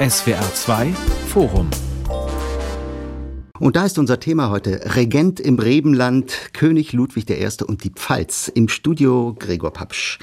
[0.00, 0.92] SWR 2
[1.28, 1.85] Forum
[3.58, 7.48] und da ist unser Thema heute Regent im Rebenland, König Ludwig I.
[7.64, 8.50] und die Pfalz.
[8.54, 10.18] Im Studio Gregor Papsch.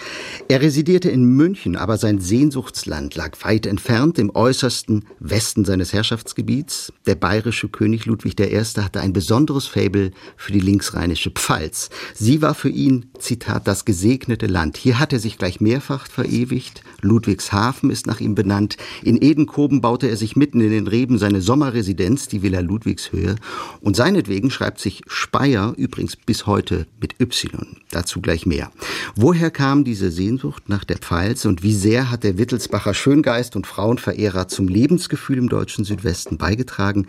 [0.48, 6.94] Er residierte in München, aber sein Sehnsuchtsland lag weit entfernt im äußersten Westen seines Herrschaftsgebiets.
[7.06, 8.64] Der bayerische König Ludwig I.
[8.82, 11.90] hatte ein besonderes Faible für die linksrheinische Pfalz.
[12.14, 14.78] Sie war für ihn, Zitat, das gesegnete Land.
[14.78, 16.84] Hier hat er sich gleich mehrfach verewigt.
[17.02, 18.78] Ludwigshafen ist nach ihm benannt.
[19.04, 23.23] In Edenkoben baute er sich mitten in den Reben seine Sommerresidenz, die Villa Ludwigshöhe.
[23.24, 23.36] Höhe.
[23.82, 27.78] Und seinetwegen schreibt sich Speyer übrigens bis heute mit Y.
[27.92, 28.72] Dazu gleich mehr.
[29.16, 33.68] Woher kam diese Sehnsucht nach der Pfalz und wie sehr hat der Wittelsbacher Schöngeist und
[33.68, 37.08] Frauenverehrer zum Lebensgefühl im deutschen Südwesten beigetragen?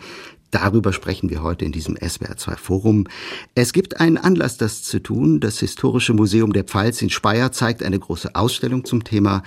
[0.55, 3.07] Darüber sprechen wir heute in diesem SWR2 Forum.
[3.55, 5.41] Es gibt einen Anlass, das zu tun.
[5.41, 9.43] Das Historische Museum der Pfalz in Speyer zeigt eine große Ausstellung zum Thema.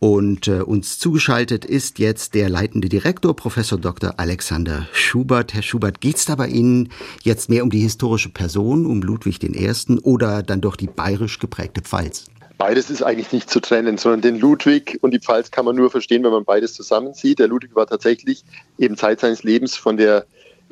[0.00, 4.14] Und äh, uns zugeschaltet ist jetzt der leitende Direktor, Professor Dr.
[4.18, 5.54] Alexander Schubert.
[5.54, 6.88] Herr Schubert, geht es da bei Ihnen
[7.22, 10.00] jetzt mehr um die historische Person, um Ludwig I.
[10.02, 12.31] oder dann doch die bayerisch geprägte Pfalz?
[12.62, 15.90] Beides ist eigentlich nicht zu trennen, sondern den Ludwig und die Pfalz kann man nur
[15.90, 17.40] verstehen, wenn man beides zusammensieht.
[17.40, 18.44] Der Ludwig war tatsächlich
[18.78, 20.26] eben Zeit seines Lebens von der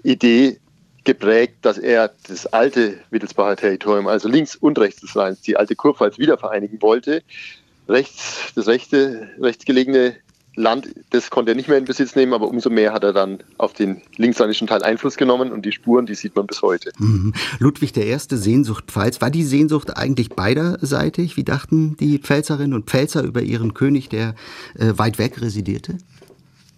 [0.05, 0.61] Idee
[1.03, 5.75] geprägt, dass er das alte Wittelsbacher Territorium, also links und rechts des Rheins, die alte
[5.75, 7.23] Kurpfalz wieder vereinigen wollte
[7.91, 10.17] rechts, das rechte, rechtsgelegene
[10.61, 13.39] Land, das konnte er nicht mehr in Besitz nehmen, aber umso mehr hat er dann
[13.59, 16.91] auf den linksrheinischen Teil Einfluss genommen und die Spuren, die sieht man bis heute.
[16.99, 17.33] Mhm.
[17.59, 18.17] Ludwig I.
[18.19, 19.21] Sehnsucht Pfalz.
[19.21, 21.37] War die Sehnsucht eigentlich beiderseitig?
[21.37, 24.35] Wie dachten die Pfälzerinnen und Pfälzer über ihren König, der
[24.79, 25.99] äh, weit weg residierte?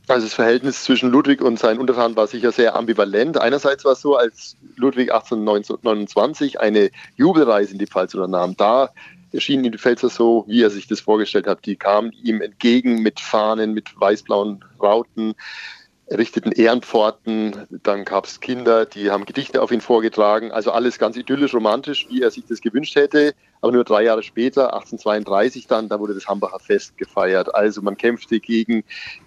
[0.08, 3.40] Also das Verhältnis zwischen Ludwig und seinen Untertanen war sicher sehr ambivalent.
[3.40, 8.90] Einerseits war es so, als Ludwig 1829 eine Jubelreise in die Pfalz unternahm, da
[9.32, 11.64] erschienen die Pfälzer so, wie er sich das vorgestellt hat.
[11.66, 15.34] Die kamen ihm entgegen mit Fahnen, mit weiß-blauen Rauten,
[16.06, 21.16] errichteten Ehrenpforten, dann gab es Kinder, die haben Gedichte auf ihn vorgetragen, also alles ganz
[21.16, 23.34] idyllisch, romantisch, wie er sich das gewünscht hätte.
[23.62, 27.54] Aber nur drei Jahre später, 1832 dann, da wurde das Hambacher Fest gefeiert.
[27.54, 28.84] Also man kämpfte gegen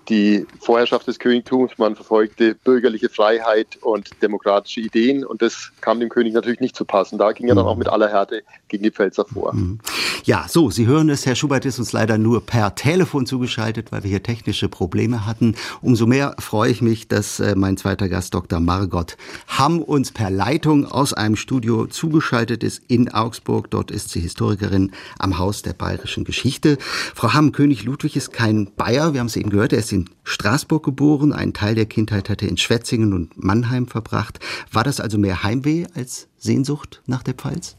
[0.09, 6.09] die Vorherrschaft des Königtums, man verfolgte bürgerliche Freiheit und demokratische Ideen und das kam dem
[6.09, 7.17] König natürlich nicht zu passen.
[7.17, 9.55] Da ging er dann auch mit aller Härte gegen die Pfälzer vor.
[9.55, 9.79] Mhm.
[10.25, 14.03] Ja, so, Sie hören es, Herr Schubert ist uns leider nur per Telefon zugeschaltet, weil
[14.03, 15.55] wir hier technische Probleme hatten.
[15.81, 18.59] Umso mehr freue ich mich, dass äh, mein zweiter Gast, Dr.
[18.59, 19.17] Margot
[19.47, 23.69] Hamm, uns per Leitung aus einem Studio zugeschaltet ist in Augsburg.
[23.69, 26.77] Dort ist sie Historikerin am Haus der bayerischen Geschichte.
[27.13, 30.09] Frau Hamm, König Ludwig ist kein Bayer, wir haben es eben gehört, er ist in
[30.23, 34.39] Straßburg geboren, einen Teil der Kindheit hat er in Schwetzingen und Mannheim verbracht.
[34.71, 37.75] War das also mehr Heimweh als Sehnsucht nach der Pfalz?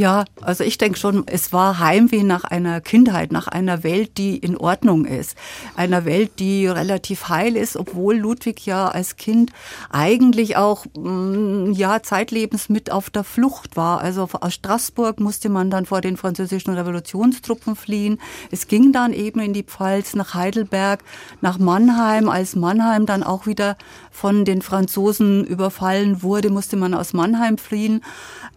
[0.00, 4.38] Ja, also ich denke schon, es war Heimweh nach einer Kindheit, nach einer Welt, die
[4.38, 5.36] in Ordnung ist.
[5.76, 9.52] Einer Welt, die relativ heil ist, obwohl Ludwig ja als Kind
[9.90, 14.00] eigentlich auch, mm, ja, zeitlebens mit auf der Flucht war.
[14.00, 18.18] Also aus Straßburg musste man dann vor den französischen Revolutionstruppen fliehen.
[18.50, 21.04] Es ging dann eben in die Pfalz, nach Heidelberg,
[21.42, 22.30] nach Mannheim.
[22.30, 23.76] Als Mannheim dann auch wieder
[24.10, 28.00] von den Franzosen überfallen wurde, musste man aus Mannheim fliehen.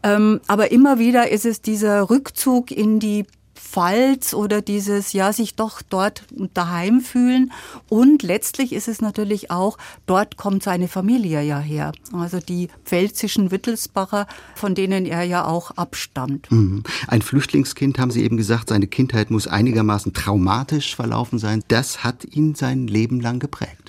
[0.03, 5.55] Ähm, aber immer wieder ist es dieser Rückzug in die Pfalz oder dieses, ja, sich
[5.55, 7.51] doch dort daheim fühlen.
[7.89, 11.91] Und letztlich ist es natürlich auch, dort kommt seine Familie ja her.
[12.11, 16.51] Also die pfälzischen Wittelsbacher, von denen er ja auch abstammt.
[16.51, 16.83] Mhm.
[17.07, 21.63] Ein Flüchtlingskind, haben Sie eben gesagt, seine Kindheit muss einigermaßen traumatisch verlaufen sein.
[21.67, 23.82] Das hat ihn sein Leben lang geprägt.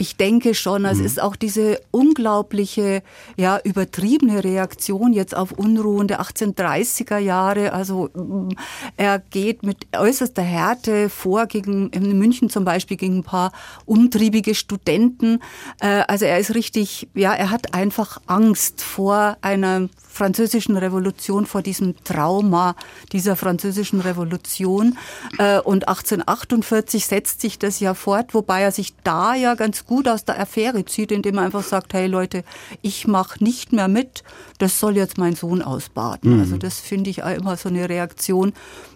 [0.00, 1.04] Ich denke schon, es mhm.
[1.04, 3.02] ist auch diese unglaubliche,
[3.36, 7.74] ja, übertriebene Reaktion jetzt auf Unruhen der 1830er Jahre.
[7.74, 8.48] Also mm,
[8.96, 13.52] er geht mit äußerster Härte vor gegen, in München zum Beispiel gegen ein paar
[13.84, 15.40] umtriebige Studenten.
[15.80, 21.62] Äh, also er ist richtig, ja, er hat einfach Angst vor einer französischen Revolution, vor
[21.62, 22.74] diesem Trauma
[23.12, 24.98] dieser französischen Revolution.
[25.38, 30.06] Äh, und 1848 setzt sich das ja fort, wobei er sich da ja ganz gut
[30.06, 32.44] aus der Affäre zieht, indem er einfach sagt, hey Leute,
[32.80, 34.22] ich mache nicht mehr mit,
[34.58, 36.34] das soll jetzt mein Sohn ausbaden.
[36.34, 36.40] Mhm.
[36.40, 38.52] Also das finde ich auch immer so eine Reaktion.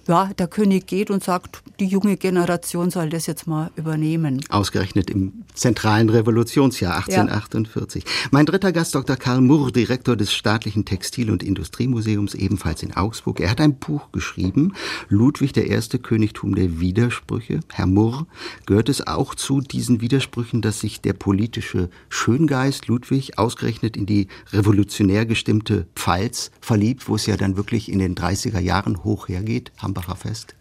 [0.06, 4.44] Ja, der König geht und sagt, die junge Generation soll das jetzt mal übernehmen.
[4.50, 8.04] Ausgerechnet im zentralen Revolutionsjahr 1848.
[8.04, 8.10] Ja.
[8.30, 9.16] Mein dritter Gast, Dr.
[9.16, 13.40] Karl Murr, Direktor des staatlichen Textil- und Industriemuseums, ebenfalls in Augsburg.
[13.40, 14.74] Er hat ein Buch geschrieben,
[15.08, 15.98] Ludwig I.
[15.98, 17.60] Königtum der Widersprüche.
[17.72, 18.26] Herr Murr,
[18.66, 24.28] gehört es auch zu diesen Widersprüchen, dass sich der politische Schöngeist Ludwig ausgerechnet in die
[24.52, 29.72] revolutionär gestimmte Pfalz verliebt, wo es ja dann wirklich in den 30er Jahren hoch hergeht,
[29.94, 30.54] Hambacher Fest?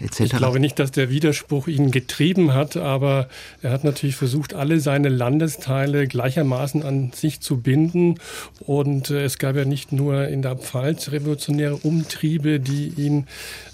[0.00, 3.28] Ich glaube nicht, dass der Widerspruch ihn getrieben hat, aber
[3.62, 8.16] er hat natürlich versucht, alle seine Landesteile gleichermaßen an sich zu binden.
[8.58, 13.28] Und äh, es gab ja nicht nur in der Pfalz revolutionäre Umtriebe, die ihn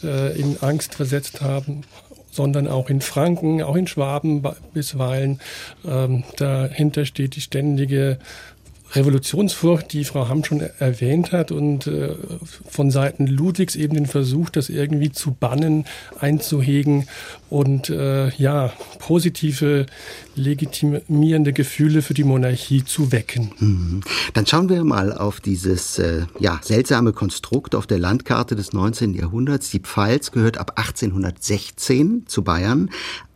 [0.05, 1.83] äh, in Angst versetzt haben,
[2.31, 4.43] sondern auch in Franken, auch in Schwaben
[4.75, 5.41] bisweilen.
[5.87, 8.19] Ähm, dahinter steht die ständige
[8.93, 12.15] Revolutionsfurcht, die Frau Hamm schon erwähnt hat und äh,
[12.69, 15.85] von Seiten Ludwigs eben den Versuch, das irgendwie zu bannen,
[16.19, 17.07] einzuhegen
[17.49, 19.87] und äh, ja, positive,
[20.35, 23.53] legitimierende Gefühle für die Monarchie zu wecken.
[23.59, 24.01] Mhm.
[24.35, 29.15] Dann schauen wir mal auf dieses äh, ja, seltsame Konstrukt auf der Landkarte des 19.
[29.15, 29.71] Jahrhunderts.
[29.71, 32.91] Die Pfalz gehört ab 1816 zu Bayern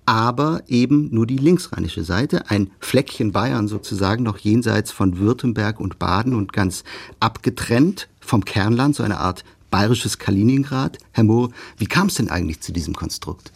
[0.06, 5.98] aber eben nur die linksrheinische Seite, ein Fleckchen Bayern sozusagen noch jenseits von Württemberg und
[5.98, 6.84] Baden und ganz
[7.20, 10.98] abgetrennt vom Kernland, so eine Art bayerisches Kaliningrad.
[11.12, 13.52] Herr Mohr, wie kam es denn eigentlich zu diesem Konstrukt?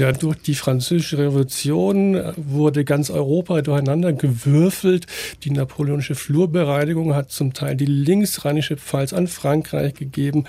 [0.00, 5.06] Ja, durch die französische Revolution wurde ganz Europa durcheinander gewürfelt.
[5.44, 10.44] Die napoleonische Flurbereinigung hat zum Teil die linksrheinische Pfalz an Frankreich gegeben,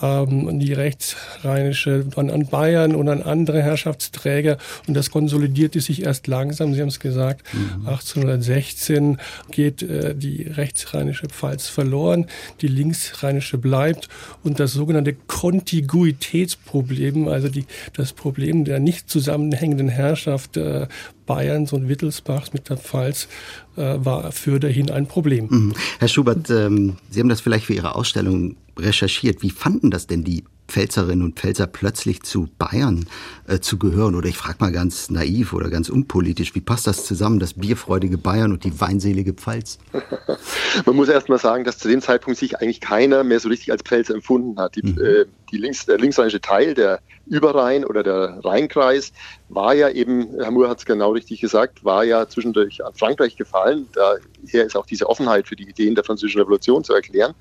[0.00, 4.56] ähm, die rechtsrheinische an, an Bayern und an andere Herrschaftsträger.
[4.86, 6.72] Und das konsolidierte sich erst langsam.
[6.72, 7.88] Sie haben es gesagt, mhm.
[7.88, 9.18] 1816
[9.50, 12.26] geht äh, die rechtsrheinische Pfalz verloren,
[12.62, 14.08] die linksrheinische bleibt.
[14.42, 20.86] Und das sogenannte Kontiguitätsproblem, also die, das Problem der nicht zusammenhängenden Herrschaft äh,
[21.26, 23.28] Bayerns und Wittelsbachs mit der Pfalz
[23.76, 25.46] äh, war für dahin ein Problem.
[25.50, 25.74] Mhm.
[25.98, 29.42] Herr Schubert, ähm, Sie haben das vielleicht für Ihre Ausstellung recherchiert.
[29.42, 33.06] Wie fanden das denn die Pfälzerinnen und Pfälzer plötzlich zu Bayern
[33.46, 34.14] äh, zu gehören?
[34.14, 38.18] Oder ich frage mal ganz naiv oder ganz unpolitisch, wie passt das zusammen, das bierfreudige
[38.18, 39.78] Bayern und die weinselige Pfalz?
[40.86, 43.72] Man muss erst mal sagen, dass zu dem Zeitpunkt sich eigentlich keiner mehr so richtig
[43.72, 44.76] als Pfälzer empfunden hat.
[44.76, 44.98] Die, mhm.
[44.98, 49.12] äh, die links, der linksrheinische Teil, der Überrhein oder der Rheinkreis,
[49.48, 53.36] war ja eben, Herr Moore hat es genau richtig gesagt, war ja zwischendurch an Frankreich
[53.36, 53.88] gefallen.
[53.92, 57.34] Daher ist auch diese Offenheit für die Ideen der französischen Revolution zu erklären.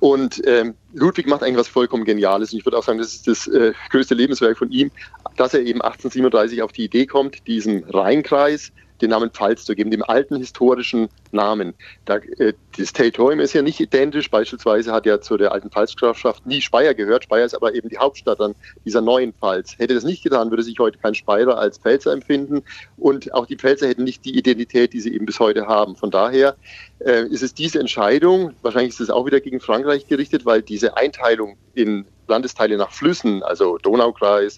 [0.00, 2.52] Und ähm, Ludwig macht eigentlich was vollkommen Geniales.
[2.52, 4.90] Und ich würde auch sagen, das ist das äh, größte Lebenswerk von ihm,
[5.36, 9.90] dass er eben 1837 auf die Idee kommt, diesen Rheinkreis den Namen Pfalz zu geben,
[9.90, 11.74] dem alten historischen Namen.
[12.04, 14.30] Da, äh, das Territorium ist ja nicht identisch.
[14.30, 17.24] Beispielsweise hat ja zu der alten Pfalzgrafschaft nie Speyer gehört.
[17.24, 18.54] Speyer ist aber eben die Hauptstadt an
[18.84, 19.78] dieser neuen Pfalz.
[19.78, 22.62] Hätte das nicht getan, würde sich heute kein Speyer als Pfälzer empfinden.
[22.96, 25.96] Und auch die Pfälzer hätten nicht die Identität, die sie eben bis heute haben.
[25.96, 26.56] Von daher
[27.00, 30.96] äh, ist es diese Entscheidung, wahrscheinlich ist es auch wieder gegen Frankreich gerichtet, weil diese
[30.96, 34.56] Einteilung in Landesteile nach Flüssen, also Donaukreis,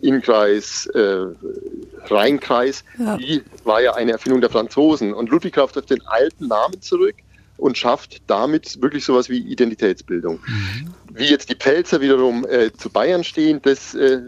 [0.00, 1.26] Innkreis, äh,
[2.06, 3.16] Rheinkreis, ja.
[3.16, 5.12] die war ja eine Erfindung der Franzosen.
[5.12, 7.16] Und Ludwig greift auf den alten Namen zurück
[7.56, 10.40] und schafft damit wirklich sowas wie Identitätsbildung.
[10.46, 10.94] Mhm.
[11.12, 14.22] Wie jetzt die Pelzer wiederum äh, zu Bayern stehen, das äh,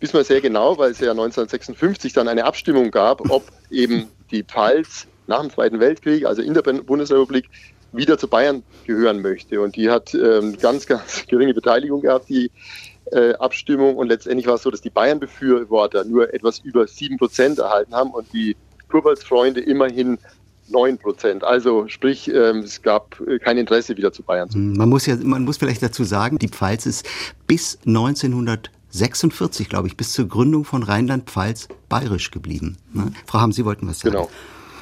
[0.00, 4.42] wissen wir sehr genau, weil es ja 1956 dann eine Abstimmung gab, ob eben die
[4.42, 7.48] Pfalz nach dem Zweiten Weltkrieg, also in der Bundesrepublik,
[7.92, 9.60] wieder zu Bayern gehören möchte.
[9.60, 12.50] Und die hat ähm, ganz, ganz geringe Beteiligung gehabt, die
[13.12, 13.96] äh, Abstimmung.
[13.96, 18.10] Und letztendlich war es so, dass die Bayern-Befürworter nur etwas über sieben Prozent erhalten haben
[18.10, 18.56] und die
[18.88, 20.18] Kurpfalz-Freunde immerhin
[20.68, 21.44] 9 Prozent.
[21.44, 24.76] Also sprich, ähm, es gab äh, kein Interesse, wieder zu Bayern kommen.
[24.76, 27.06] Man muss ja, man muss vielleicht dazu sagen, die Pfalz ist
[27.46, 32.76] bis 1946, glaube ich, bis zur Gründung von Rheinland-Pfalz bayerisch geblieben.
[32.92, 33.12] Ne?
[33.26, 34.14] Frau Ham, Sie wollten was sagen.
[34.14, 34.30] Genau.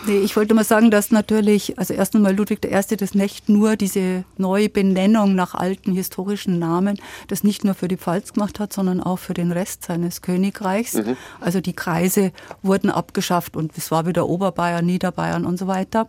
[0.07, 2.97] Nee, ich wollte mal sagen, dass natürlich, also erst einmal Ludwig I.
[2.97, 7.99] das nicht nur diese neue Benennung nach alten historischen Namen, das nicht nur für die
[7.99, 10.95] Pfalz gemacht hat, sondern auch für den Rest seines Königreichs.
[10.95, 11.17] Mhm.
[11.41, 16.07] Also die Kreise wurden abgeschafft und es war wieder Oberbayern, Niederbayern und so weiter.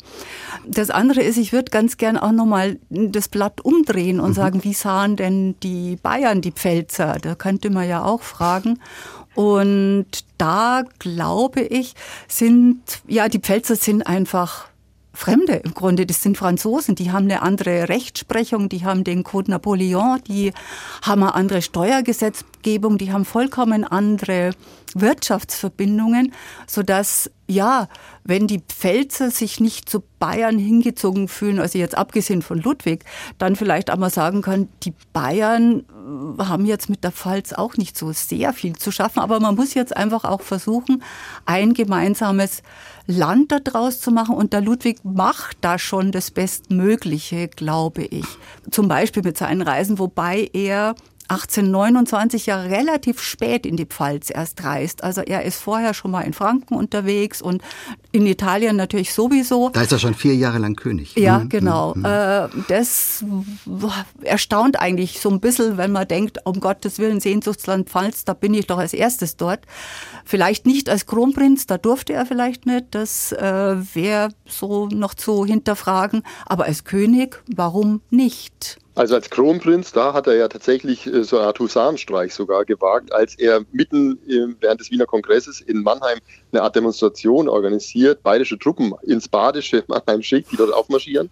[0.66, 4.36] Das andere ist, ich würde ganz gern auch nochmal das Blatt umdrehen und mhm.
[4.36, 7.18] sagen, wie sahen denn die Bayern die Pfälzer?
[7.22, 8.80] Da könnte man ja auch fragen.
[9.36, 10.08] Und
[10.38, 11.94] da glaube ich,
[12.28, 14.68] sind, ja, die Pfälzer sind einfach
[15.14, 19.52] Fremde im Grunde, das sind Franzosen, die haben eine andere Rechtsprechung, die haben den Code
[19.52, 20.54] Napoleon, die
[21.02, 21.62] haben eine andere
[22.62, 24.52] Steuergesetzgebung, die haben vollkommen andere
[24.94, 26.34] Wirtschaftsverbindungen,
[26.68, 27.90] so dass ja,
[28.24, 33.04] wenn die Pfälzer sich nicht zu Bayern hingezogen fühlen, also jetzt abgesehen von Ludwig,
[33.40, 35.84] dann vielleicht auch mal sagen können, die Bayern
[36.40, 39.56] äh, haben jetzt mit der Pfalz auch nicht so sehr viel zu schaffen, aber man
[39.56, 41.04] muss jetzt einfach auch versuchen,
[41.46, 42.64] ein gemeinsames
[43.08, 44.36] Land daraus zu machen.
[44.36, 48.26] Und der Ludwig macht da schon das Bestmögliche, glaube ich.
[48.70, 50.96] Zum Beispiel mit seinen Reisen, wobei er
[51.32, 55.04] 1829 ja relativ spät in die Pfalz erst reist.
[55.04, 57.62] Also er ist vorher schon mal in Franken unterwegs und
[58.12, 59.70] in Italien natürlich sowieso.
[59.70, 61.16] Da ist er schon vier Jahre lang König.
[61.16, 61.50] Ja, mhm.
[61.50, 61.94] genau.
[61.96, 62.06] Mhm.
[62.06, 63.24] Äh, das
[64.24, 68.54] erstaunt eigentlich so ein bisschen, wenn man denkt, um Gottes Willen, Sehnsuchtsland Pfalz, da bin
[68.54, 69.62] ich doch als erstes dort.
[70.26, 75.46] Vielleicht nicht als Kronprinz, da durfte er vielleicht nicht, das äh, wäre so noch zu
[75.46, 76.24] hinterfragen.
[76.46, 78.81] Aber als König, warum nicht?
[78.94, 83.14] Also als Kronprinz, da hat er ja tatsächlich äh, so eine Art Husarenstreich sogar gewagt,
[83.14, 84.20] als er mitten
[84.60, 86.20] während des Wiener Kongresses in Mannheim
[86.52, 91.30] eine Art Demonstration organisiert, bayerische Truppen ins badische Mannheim schickt, die dort aufmarschieren.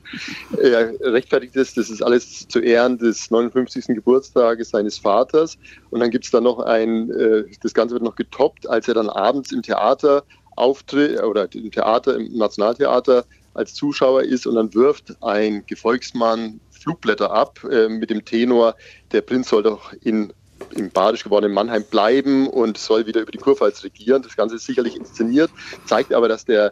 [0.58, 3.88] Er rechtfertigt es, das ist alles zu Ehren des 59.
[3.88, 5.58] Geburtstages seines Vaters.
[5.90, 8.94] Und dann gibt es da noch ein, äh, das Ganze wird noch getoppt, als er
[8.94, 10.24] dann abends im Theater
[10.56, 17.32] auftritt, oder im Theater, im Nationaltheater als Zuschauer ist und dann wirft ein Gefolgsmann Flugblätter
[17.32, 18.76] ab äh, mit dem Tenor,
[19.12, 20.34] der Prinz soll doch in
[20.76, 24.22] im badisch gewordenen Mannheim bleiben und soll wieder über die Kurpfalz regieren.
[24.22, 25.50] Das Ganze ist sicherlich inszeniert,
[25.86, 26.72] zeigt aber, dass der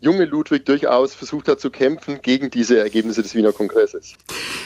[0.00, 4.14] junge Ludwig durchaus versucht hat zu kämpfen gegen diese Ergebnisse des Wiener Kongresses.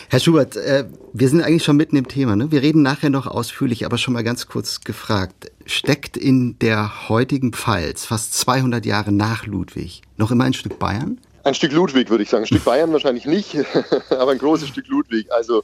[0.08, 2.36] Herr Schubert, äh, wir sind eigentlich schon mitten im Thema.
[2.36, 2.50] Ne?
[2.50, 5.52] Wir reden nachher noch ausführlich, aber schon mal ganz kurz gefragt.
[5.66, 11.20] Steckt in der heutigen Pfalz, fast 200 Jahre nach Ludwig, noch immer ein Stück Bayern?
[11.46, 12.42] Ein Stück Ludwig, würde ich sagen.
[12.42, 13.56] Ein Stück Bayern wahrscheinlich nicht,
[14.10, 15.30] aber ein großes Stück Ludwig.
[15.30, 15.62] Also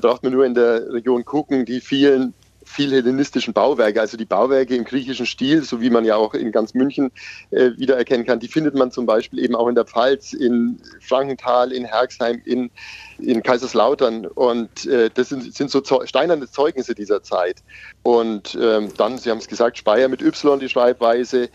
[0.00, 2.32] braucht man nur in der Region gucken, die vielen
[2.68, 6.52] viel hellenistischen Bauwerke, also die Bauwerke im griechischen Stil, so wie man ja auch in
[6.52, 7.10] ganz München
[7.50, 11.72] äh, wiedererkennen kann, die findet man zum Beispiel eben auch in der Pfalz, in Frankenthal,
[11.72, 12.70] in Herxheim, in,
[13.18, 14.26] in Kaiserslautern.
[14.26, 17.62] Und äh, das sind, sind so steinerne Zeugnisse dieser Zeit.
[18.02, 21.48] Und ähm, dann, Sie haben es gesagt, Speyer mit Y, die Schreibweise,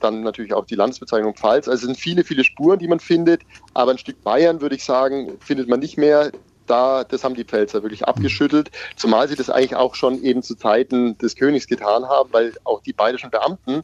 [0.00, 1.66] dann natürlich auch die Landesbezeichnung Pfalz.
[1.68, 3.42] Also es sind viele, viele Spuren, die man findet,
[3.74, 6.30] aber ein Stück Bayern, würde ich sagen, findet man nicht mehr
[6.72, 10.54] da, das haben die Pfälzer wirklich abgeschüttelt, zumal sie das eigentlich auch schon eben zu
[10.56, 13.82] Zeiten des Königs getan haben, weil auch die bayerischen Beamten,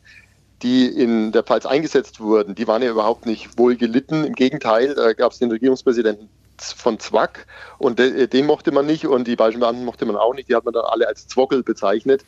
[0.63, 4.25] die in der Pfalz eingesetzt wurden, die waren ja überhaupt nicht wohl gelitten.
[4.25, 7.47] Im Gegenteil, da gab es den Regierungspräsidenten von Zwack
[7.79, 10.49] und den mochte man nicht und die bayerischen Beamten mochte man auch nicht.
[10.49, 12.25] Die hat man dann alle als Zwockel bezeichnet.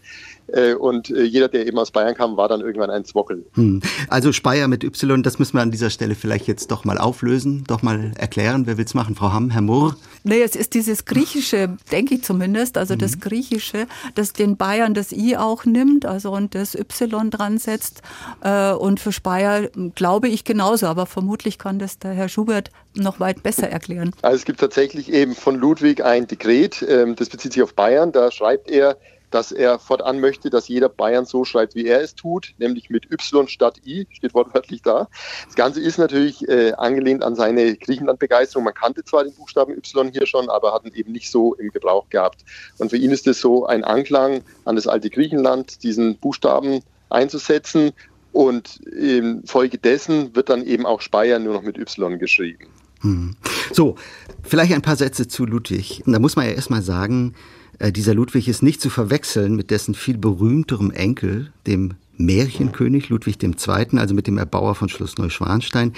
[0.53, 3.47] Äh, und äh, jeder, der eben aus Bayern kam, war dann irgendwann ein Zwockel.
[3.55, 3.81] Hm.
[4.09, 7.65] Also Speyer mit Y, das müssen wir an dieser Stelle vielleicht jetzt doch mal auflösen,
[7.67, 8.67] doch mal erklären.
[8.67, 9.15] Wer will es machen?
[9.15, 9.97] Frau Hamm, Herr Murr?
[10.23, 12.99] Nee, es ist dieses Griechische, denke ich zumindest, also mhm.
[12.99, 18.03] das Griechische, das den Bayern das I auch nimmt, also und das Y dran setzt.
[18.43, 23.21] Äh, und für Speyer glaube ich genauso, aber vermutlich kann das der Herr Schubert noch
[23.21, 24.13] weit besser erklären.
[24.23, 28.13] Also es gibt tatsächlich eben von Ludwig ein Dekret, ähm, das bezieht sich auf Bayern,
[28.13, 28.97] da schreibt er,
[29.31, 33.11] dass er fortan möchte, dass jeder Bayern so schreibt, wie er es tut, nämlich mit
[33.11, 35.09] Y statt I, steht wortwörtlich da.
[35.47, 38.65] Das Ganze ist natürlich äh, angelehnt an seine Griechenland-Begeisterung.
[38.65, 41.71] Man kannte zwar den Buchstaben Y hier schon, aber hat ihn eben nicht so im
[41.71, 42.45] Gebrauch gehabt.
[42.79, 47.93] Und für ihn ist es so ein Anklang an das alte Griechenland, diesen Buchstaben einzusetzen.
[48.33, 52.67] Und infolgedessen wird dann eben auch Speyer nur noch mit Y geschrieben.
[53.01, 53.35] Hm.
[53.73, 53.97] So,
[54.43, 56.03] vielleicht ein paar Sätze zu Ludwig.
[56.07, 57.35] Da muss man ja erstmal sagen,
[57.81, 63.43] äh, dieser Ludwig ist nicht zu verwechseln mit dessen viel berühmterem Enkel, dem Märchenkönig Ludwig
[63.43, 65.95] II., also mit dem Erbauer von Schloss Neuschwanstein.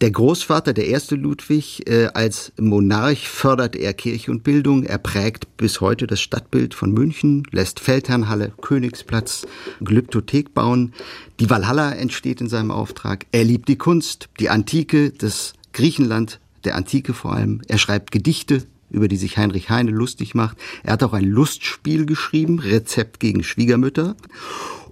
[0.00, 4.84] Der Großvater, der erste Ludwig, äh, als Monarch fördert er Kirche und Bildung.
[4.84, 9.46] Er prägt bis heute das Stadtbild von München, lässt Feldherrnhalle, Königsplatz,
[9.82, 10.94] Glyptothek bauen.
[11.40, 13.26] Die Walhalla entsteht in seinem Auftrag.
[13.32, 17.60] Er liebt die Kunst, die Antike, das Griechenland der Antike vor allem.
[17.66, 20.56] Er schreibt Gedichte, über die sich Heinrich Heine lustig macht.
[20.82, 24.16] Er hat auch ein Lustspiel geschrieben, Rezept gegen Schwiegermütter.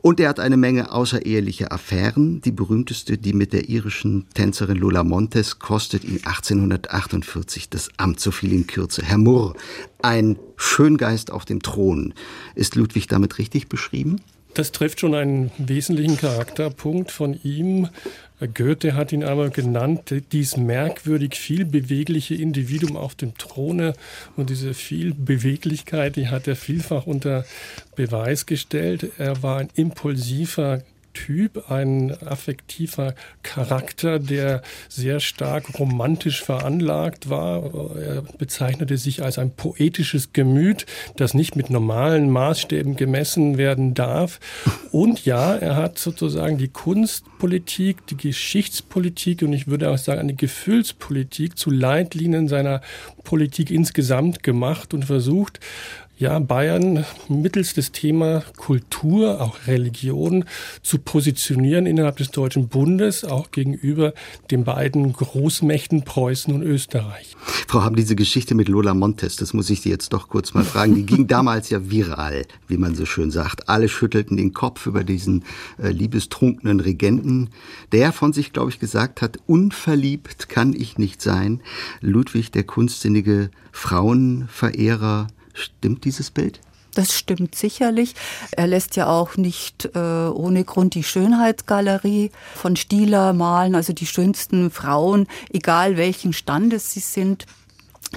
[0.03, 2.41] Und er hat eine Menge außereheliche Affären.
[2.41, 8.33] Die berühmteste, die mit der irischen Tänzerin Lola Montes, kostet ihn 1848 das Amt, so
[8.33, 9.03] viel in Kürze.
[9.05, 9.55] Herr Murr,
[10.03, 12.15] ein Schöngeist auf dem Thron.
[12.57, 14.21] Ist Ludwig damit richtig beschrieben?
[14.55, 17.89] Das trifft schon einen wesentlichen Charakterpunkt von ihm.
[18.55, 23.95] Goethe hat ihn aber genannt, dies merkwürdig viel bewegliche Individuum auf dem Throne.
[24.37, 27.45] Und diese viel Beweglichkeit, die hat er vielfach unter
[27.97, 29.13] Beweis gestellt.
[29.17, 30.83] Er war ein impulsiver
[31.13, 37.97] Typ, ein affektiver Charakter, der sehr stark romantisch veranlagt war.
[37.97, 44.41] Er bezeichnete sich als ein poetisches Gemüt, das nicht mit normalen Maßstäben gemessen werden darf.
[44.91, 50.35] Und ja, er hat sozusagen die Kunstpolitik, die Geschichtspolitik und ich würde auch sagen eine
[50.35, 52.81] Gefühlspolitik zu Leitlinien seiner
[53.25, 55.61] Politik insgesamt gemacht und versucht,
[56.23, 60.45] ja, Bayern mittels des Thema Kultur, auch Religion
[60.81, 64.15] zu positionieren innerhalb des Deutschen Bundes, auch gegenüber
[64.53, 67.37] den beiden Großmächten Preußen und Österreich.
[67.67, 70.63] Frau Haben, diese Geschichte mit Lola Montes, das muss ich Sie jetzt doch kurz mal
[70.63, 73.69] fragen, die ging damals ja viral, wie man so schön sagt.
[73.69, 75.43] Alle schüttelten den Kopf über diesen
[75.83, 77.51] äh, liebestrunkenen Regenten,
[77.91, 81.61] der von sich, glaube ich, gesagt hat, unverliebt kann ich nicht sein.
[82.01, 86.61] Ludwig, der kunstsinnige Frauenverehrer, Stimmt dieses Bild?
[86.95, 88.15] Das stimmt sicherlich.
[88.51, 94.07] Er lässt ja auch nicht äh, ohne Grund die Schönheitsgalerie von Stieler malen, also die
[94.07, 97.47] schönsten Frauen, egal welchen Standes sie sind.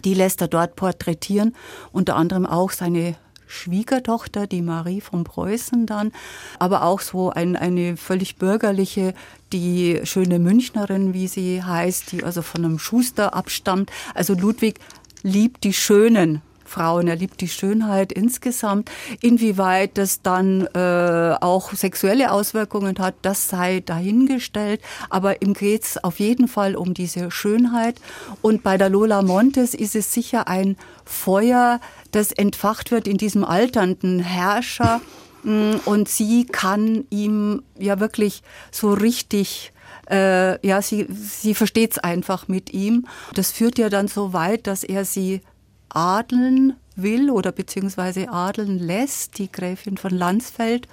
[0.04, 1.56] Die lässt er dort porträtieren,
[1.94, 3.16] unter anderem auch seine
[3.48, 6.12] Schwiegertochter, die Marie von Preußen dann,
[6.60, 9.14] aber auch so ein, eine völlig bürgerliche,
[9.54, 13.90] die schöne Münchnerin, wie sie heißt, die also von einem Schuster abstammt.
[14.14, 14.80] Also Ludwig
[15.24, 17.08] liebt die schönen Frauen.
[17.08, 18.90] Er liebt die Schönheit insgesamt.
[19.22, 24.82] Inwieweit das dann äh, auch sexuelle Auswirkungen hat, das sei dahingestellt.
[25.10, 28.00] Aber ihm geht es auf jeden Fall um diese Schönheit.
[28.42, 31.80] Und bei der Lola Montes ist es sicher ein Feuer,
[32.12, 35.02] das entfacht wird in diesem alternden Herrscher.
[35.44, 38.42] Mm, und sie kann ihm ja wirklich
[38.72, 39.72] so richtig
[40.10, 43.08] äh, ja, sie, sie versteht es einfach mit ihm.
[43.34, 45.42] Das führt ja dann so weit, dass er sie
[45.90, 50.88] adeln will oder beziehungsweise adeln lässt, die Gräfin von Landsfeld.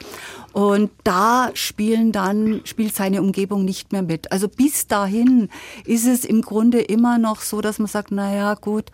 [0.52, 4.30] Und da spielen dann, spielt seine Umgebung nicht mehr mit.
[4.32, 5.49] Also bis dahin
[5.84, 8.87] ist es im Grunde immer noch so, dass man sagt, naja, gut,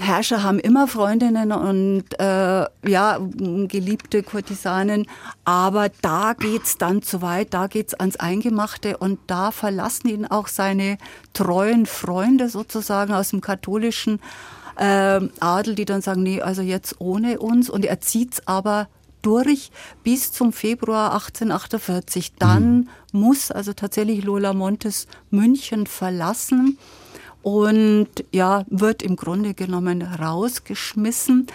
[0.00, 3.18] Herrscher haben immer Freundinnen und äh, ja,
[3.68, 5.06] geliebte Kurtisanen,
[5.44, 10.48] aber da geht's dann zu weit, da geht's ans Eingemachte und da verlassen ihn auch
[10.48, 10.98] seine
[11.32, 14.20] treuen Freunde sozusagen aus dem katholischen
[14.78, 17.68] äh, Adel, die dann sagen, nee, also jetzt ohne uns.
[17.68, 18.88] Und er zieht's aber
[19.22, 19.70] durch
[20.04, 22.34] bis zum Februar 1848.
[22.38, 23.20] Dann mhm.
[23.20, 26.78] muss also tatsächlich Lola Montes München verlassen
[27.42, 31.46] und ja, wird im Grunde genommen rausgeschmissen.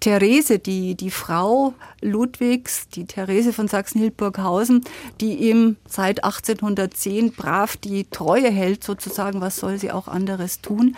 [0.00, 4.84] Therese, die, die Frau Ludwigs, die Therese von Sachsen-Hildburghausen,
[5.20, 10.96] die ihm seit 1810 brav die Treue hält, sozusagen, was soll sie auch anderes tun,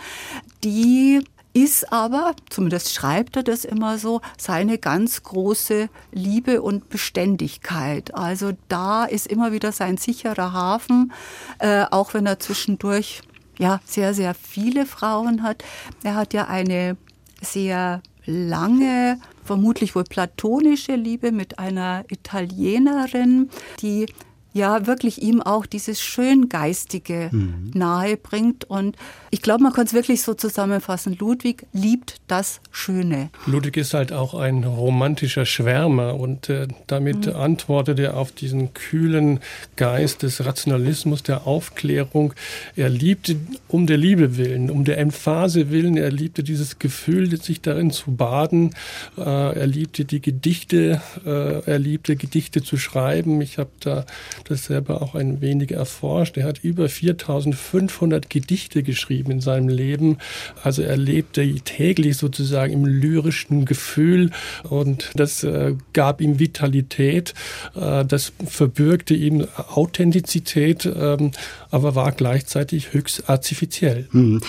[0.63, 8.15] die ist aber, zumindest schreibt er das immer so, seine ganz große Liebe und Beständigkeit.
[8.15, 11.11] Also da ist immer wieder sein sicherer Hafen,
[11.59, 13.21] äh, auch wenn er zwischendurch
[13.57, 15.63] ja sehr, sehr viele Frauen hat.
[16.03, 16.97] Er hat ja eine
[17.41, 23.49] sehr lange, vermutlich wohl platonische Liebe mit einer Italienerin,
[23.81, 24.05] die
[24.53, 27.71] ja wirklich ihm auch dieses Schöngeistige mhm.
[27.73, 28.65] nahe bringt.
[28.65, 28.97] Und
[29.29, 31.15] ich glaube, man kann es wirklich so zusammenfassen.
[31.17, 33.29] Ludwig liebt das Schöne.
[33.45, 37.35] Ludwig ist halt auch ein romantischer Schwärmer und äh, damit mhm.
[37.35, 39.39] antwortet er auf diesen kühlen
[39.77, 42.33] Geist des Rationalismus, der Aufklärung.
[42.75, 43.37] Er liebte
[43.67, 45.95] um der Liebe willen, um der Emphase willen.
[45.95, 48.75] Er liebte dieses Gefühl, sich darin zu baden.
[49.17, 51.01] Äh, er liebte die Gedichte.
[51.25, 53.41] Äh, er liebte Gedichte zu schreiben.
[53.41, 54.05] Ich habe da
[54.43, 56.37] das selber auch ein wenig erforscht.
[56.37, 60.17] Er hat über 4500 Gedichte geschrieben in seinem Leben.
[60.63, 64.31] Also er lebte täglich sozusagen im lyrischen Gefühl
[64.63, 67.33] und das äh, gab ihm Vitalität.
[67.75, 71.31] Äh, das verbürgte ihm Authentizität, ähm,
[71.69, 74.07] aber war gleichzeitig höchst artifiziell.
[74.11, 74.41] Hm.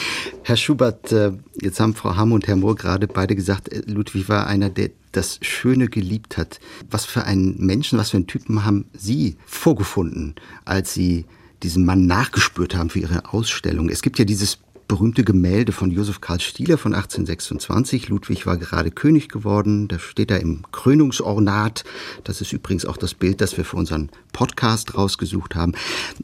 [0.42, 4.28] Herr Schubert, äh, jetzt haben Frau Hamm und Herr Mohr gerade beide gesagt, äh, Ludwig
[4.28, 6.58] war einer, der das Schöne geliebt hat.
[6.90, 10.34] Was für einen Menschen, was für einen Typen haben Sie vorgefunden,
[10.64, 11.26] als Sie
[11.62, 13.88] diesem Mann nachgespürt haben für Ihre Ausstellung?
[13.88, 14.58] Es gibt ja dieses
[14.92, 18.10] berühmte Gemälde von Josef Karl Stieler von 1826.
[18.10, 19.88] Ludwig war gerade König geworden.
[19.88, 21.84] Da steht er im Krönungsornat.
[22.24, 25.72] Das ist übrigens auch das Bild, das wir für unseren Podcast rausgesucht haben.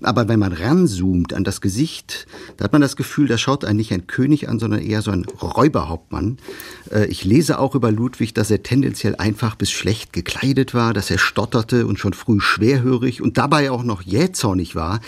[0.03, 2.27] Aber wenn man ranzoomt an das Gesicht,
[2.59, 5.13] da hat man das Gefühl, da schaut einen nicht ein König an, sondern eher so
[5.13, 6.37] ein Räuberhauptmann.
[6.91, 11.11] Äh, ich lese auch über Ludwig, dass er tendenziell einfach bis schlecht gekleidet war, dass
[11.11, 15.01] er stotterte und schon früh schwerhörig und dabei auch noch jähzornig war.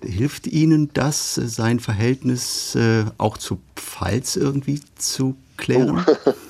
[0.00, 2.76] Hilft Ihnen das, sein Verhältnis
[3.18, 6.04] auch zu Pfalz irgendwie zu klären?
[6.06, 6.32] Oh.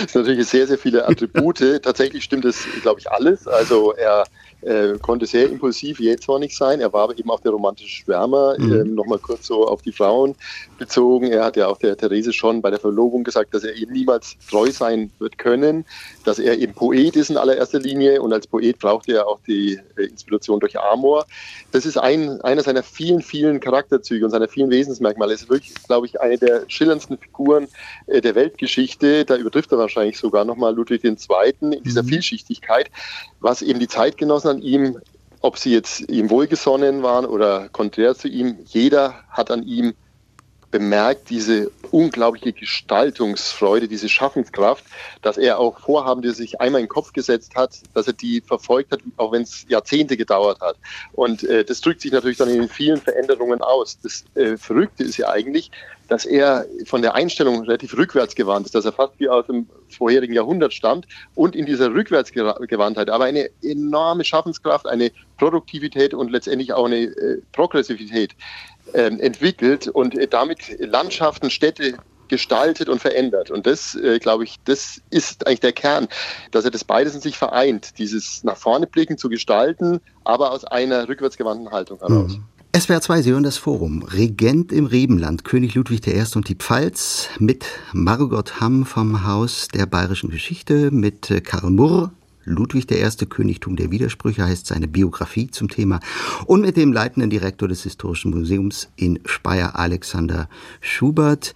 [0.00, 1.82] Das sind natürlich sehr, sehr viele Attribute.
[1.82, 3.48] Tatsächlich stimmt das, glaube ich, alles.
[3.48, 4.24] Also er
[4.62, 6.80] äh, konnte sehr impulsiv, jähzornig sein.
[6.80, 8.56] Er war aber eben auch der romantische Schwärmer.
[8.58, 8.72] Mhm.
[8.72, 10.34] Ähm, Nochmal kurz so auf die Frauen
[10.78, 11.26] bezogen.
[11.26, 14.36] Er hat ja auch der Therese schon bei der Verlobung gesagt, dass er eben niemals
[14.48, 15.84] treu sein wird können,
[16.24, 19.78] dass er eben Poet ist in allererster Linie und als Poet braucht er auch die
[19.96, 21.26] äh, Inspiration durch Amor.
[21.72, 25.34] Das ist ein, einer seiner vielen, vielen Charakterzüge und seiner vielen Wesensmerkmale.
[25.34, 27.68] Es ist wirklich, glaube ich, eine der schillerndsten Figuren
[28.06, 29.24] äh, der Weltgeschichte.
[29.24, 31.16] Da übertrifft er wahrscheinlich sogar nochmal Ludwig II.
[31.60, 32.08] in dieser mhm.
[32.08, 32.90] Vielschichtigkeit,
[33.40, 34.98] was eben die Zeitgenossen an ihm,
[35.40, 39.94] ob sie jetzt ihm wohlgesonnen waren oder konträr zu ihm, jeder hat an ihm
[40.72, 44.82] bemerkt diese unglaubliche Gestaltungsfreude, diese Schaffenskraft,
[45.20, 48.14] dass er auch Vorhaben, die er sich einmal in den Kopf gesetzt hat, dass er
[48.14, 50.76] die verfolgt hat, auch wenn es Jahrzehnte gedauert hat.
[51.12, 53.98] Und äh, das drückt sich natürlich dann in vielen Veränderungen aus.
[54.02, 55.70] Das äh, Verrückte ist ja eigentlich,
[56.12, 60.34] dass er von der Einstellung relativ rückwärtsgewandt ist, dass er fast wie aus dem vorherigen
[60.34, 66.84] Jahrhundert stammt und in dieser Rückwärtsgewandtheit aber eine enorme Schaffenskraft, eine Produktivität und letztendlich auch
[66.84, 68.32] eine äh, Progressivität
[68.92, 71.94] ähm, entwickelt und damit Landschaften, Städte
[72.28, 73.50] gestaltet und verändert.
[73.50, 76.08] Und das, äh, glaube ich, das ist eigentlich der Kern,
[76.50, 80.66] dass er das beides in sich vereint, dieses nach vorne blicken zu gestalten, aber aus
[80.66, 82.32] einer rückwärtsgewandten Haltung heraus.
[82.32, 82.44] Mhm.
[82.74, 84.02] SWR 2, Sie hören das Forum.
[84.02, 86.24] Regent im Rebenland, König Ludwig I.
[86.34, 92.12] und die Pfalz mit Margot Hamm vom Haus der Bayerischen Geschichte, mit äh, Karl Murr,
[92.44, 93.26] Ludwig I.
[93.26, 96.00] Königtum der Widersprüche heißt seine Biografie zum Thema
[96.46, 100.48] und mit dem leitenden Direktor des Historischen Museums in Speyer, Alexander
[100.80, 101.52] Schubert.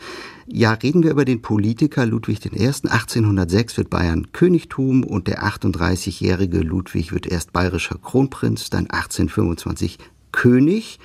[0.47, 2.67] Ja, reden wir über den Politiker Ludwig I.
[2.67, 9.99] 1806 wird Bayern Königtum und der 38-jährige Ludwig wird erst bayerischer Kronprinz, dann 1825
[10.33, 10.99] König.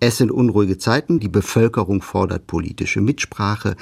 [0.00, 3.76] Es sind unruhige Zeiten, die Bevölkerung fordert politische Mitsprache.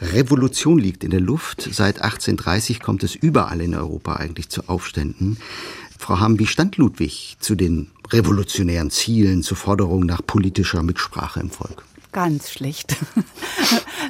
[0.00, 1.62] Revolution liegt in der Luft.
[1.62, 5.38] Seit 1830 kommt es überall in Europa eigentlich zu Aufständen.
[5.96, 11.50] Frau Hamm, wie stand Ludwig zu den revolutionären Zielen, zur Forderung nach politischer Mitsprache im
[11.50, 11.84] Volk?
[12.14, 12.96] Ganz schlecht.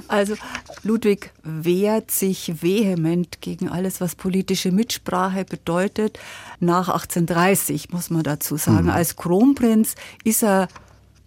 [0.07, 0.35] Also
[0.83, 6.19] Ludwig wehrt sich vehement gegen alles, was politische Mitsprache bedeutet.
[6.61, 8.85] Nach 1830 muss man dazu sagen.
[8.85, 8.91] Mhm.
[8.91, 10.69] Als Kronprinz ist er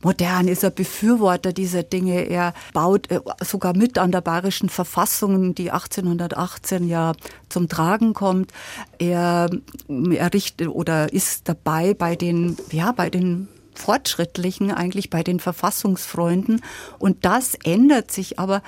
[0.03, 2.29] modern, ist er Befürworter dieser Dinge.
[2.29, 7.13] Er baut äh, sogar mit an der bayerischen Verfassung, die 1818 ja
[7.49, 8.51] zum Tragen kommt.
[8.99, 9.49] Er
[9.87, 16.61] errichtet oder ist dabei bei den, ja, bei den Fortschrittlichen, eigentlich bei den Verfassungsfreunden.
[16.99, 18.61] Und das ändert sich aber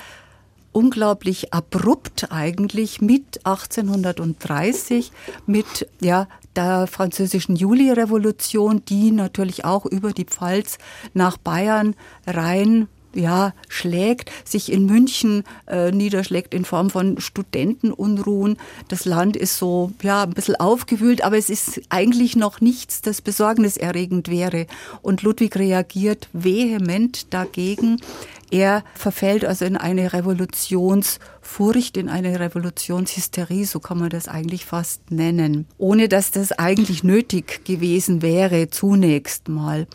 [0.71, 5.11] unglaublich abrupt eigentlich mit 1830,
[5.45, 10.77] mit ja, der französischen Juli-Revolution, die natürlich auch über die Pfalz
[11.13, 11.95] nach Bayern
[12.27, 18.57] rein ja, schlägt, sich in München äh, niederschlägt in Form von Studentenunruhen.
[18.87, 23.21] Das Land ist so, ja, ein bisschen aufgewühlt, aber es ist eigentlich noch nichts, das
[23.21, 24.67] besorgniserregend wäre.
[25.01, 27.97] Und Ludwig reagiert vehement dagegen.
[28.51, 35.11] Er verfällt also in eine Revolutionsfurcht, in eine Revolutionshysterie, so kann man das eigentlich fast
[35.11, 39.87] nennen, ohne dass das eigentlich nötig gewesen wäre, zunächst mal.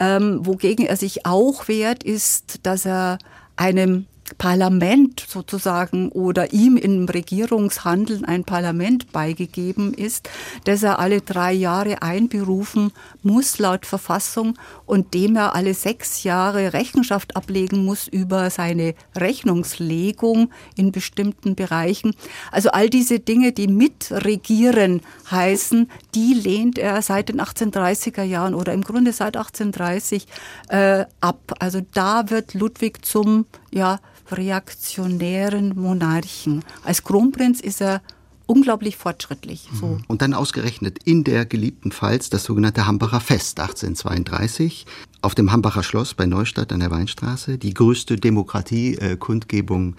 [0.00, 3.18] Ähm, wogegen er sich auch wehrt, ist, dass er
[3.56, 4.06] einem
[4.38, 10.28] Parlament sozusagen oder ihm im Regierungshandeln ein Parlament beigegeben ist,
[10.64, 16.72] das er alle drei Jahre einberufen muss laut Verfassung und dem er alle sechs Jahre
[16.72, 22.14] Rechenschaft ablegen muss über seine Rechnungslegung in bestimmten Bereichen.
[22.52, 28.72] Also all diese Dinge, die mitregieren heißen, die lehnt er seit den 1830er Jahren oder
[28.72, 30.26] im Grunde seit 1830
[30.68, 31.54] äh, ab.
[31.58, 36.64] Also da wird Ludwig zum ja, reaktionären Monarchen.
[36.84, 38.02] Als Kronprinz ist er
[38.46, 39.68] unglaublich fortschrittlich.
[39.72, 39.86] So.
[39.86, 40.04] Mhm.
[40.08, 44.86] Und dann ausgerechnet in der geliebten Pfalz das sogenannte Hambacher Fest 1832
[45.22, 49.96] auf dem Hambacher Schloss bei Neustadt an der Weinstraße, die größte Demokratiekundgebung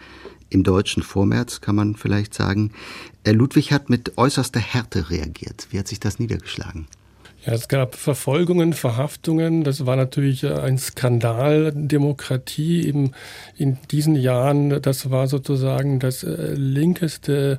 [0.50, 2.72] im deutschen Vormärz, kann man vielleicht sagen.
[3.24, 5.68] Äh, Ludwig hat mit äußerster Härte reagiert.
[5.70, 6.88] Wie hat sich das niedergeschlagen?
[7.44, 9.64] Ja, es gab Verfolgungen, Verhaftungen.
[9.64, 11.72] Das war natürlich äh, ein Skandal.
[11.74, 13.14] Demokratie eben
[13.58, 17.58] in diesen Jahren, das war sozusagen das äh, linkeste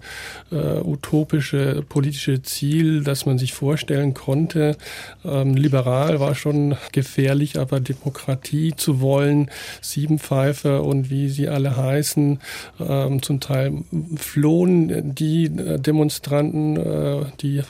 [0.53, 4.77] äh, utopische politische Ziel, das man sich vorstellen konnte.
[5.25, 12.39] Ähm, liberal war schon gefährlich, aber Demokratie zu wollen, Siebenpfeife und wie sie alle heißen,
[12.79, 13.83] ähm, zum Teil
[14.17, 17.63] flohen die äh, Demonstranten, äh, die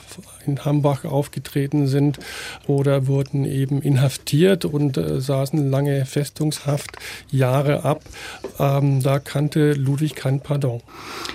[0.45, 2.02] in Hambach aufgetreten sind
[2.67, 6.93] oder wurden eben inhaftiert und äh, saßen lange Festungshaft
[7.31, 8.03] Jahre ab.
[8.59, 10.83] Ähm, da kannte Ludwig kein Pardon.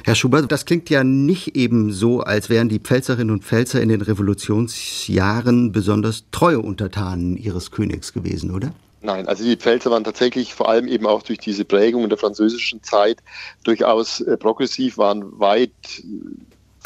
[0.04, 3.90] Herr Schubert, das klingt ja nicht eben so, als wären die Pfälzerinnen und Pfälzer in
[3.90, 8.72] den Revolutionsjahren besonders treue Untertanen ihres Königs gewesen, oder?
[9.02, 12.18] Nein, also die Pfälzer waren tatsächlich vor allem eben auch durch diese Prägung in der
[12.18, 13.20] französischen Zeit
[13.64, 15.72] durchaus äh, progressiv, waren weit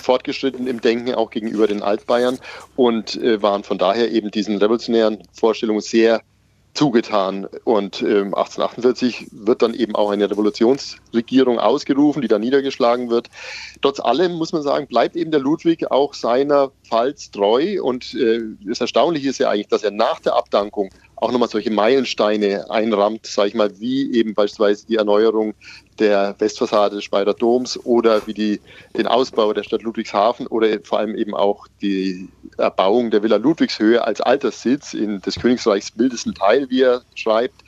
[0.01, 2.39] fortgeschritten im Denken auch gegenüber den Altbayern
[2.75, 6.21] und äh, waren von daher eben diesen revolutionären Vorstellungen sehr
[6.73, 7.47] zugetan.
[7.63, 13.29] Und ähm, 1848 wird dann eben auch eine Revolutionsregierung ausgerufen, die dann niedergeschlagen wird.
[13.81, 17.81] Trotz allem muss man sagen, bleibt eben der Ludwig auch seiner Pfalz treu.
[17.81, 20.89] Und äh, das Erstaunliche ist ja eigentlich, dass er nach der Abdankung
[21.21, 25.53] auch nochmal solche Meilensteine einrammt, sage ich mal, wie eben beispielsweise die Erneuerung
[25.99, 28.59] der Westfassade des Speyer Doms oder wie die,
[28.97, 34.03] den Ausbau der Stadt Ludwigshafen oder vor allem eben auch die Erbauung der Villa Ludwigshöhe
[34.03, 37.61] als Alterssitz in des Königreichs wildesten Teil, wie er schreibt.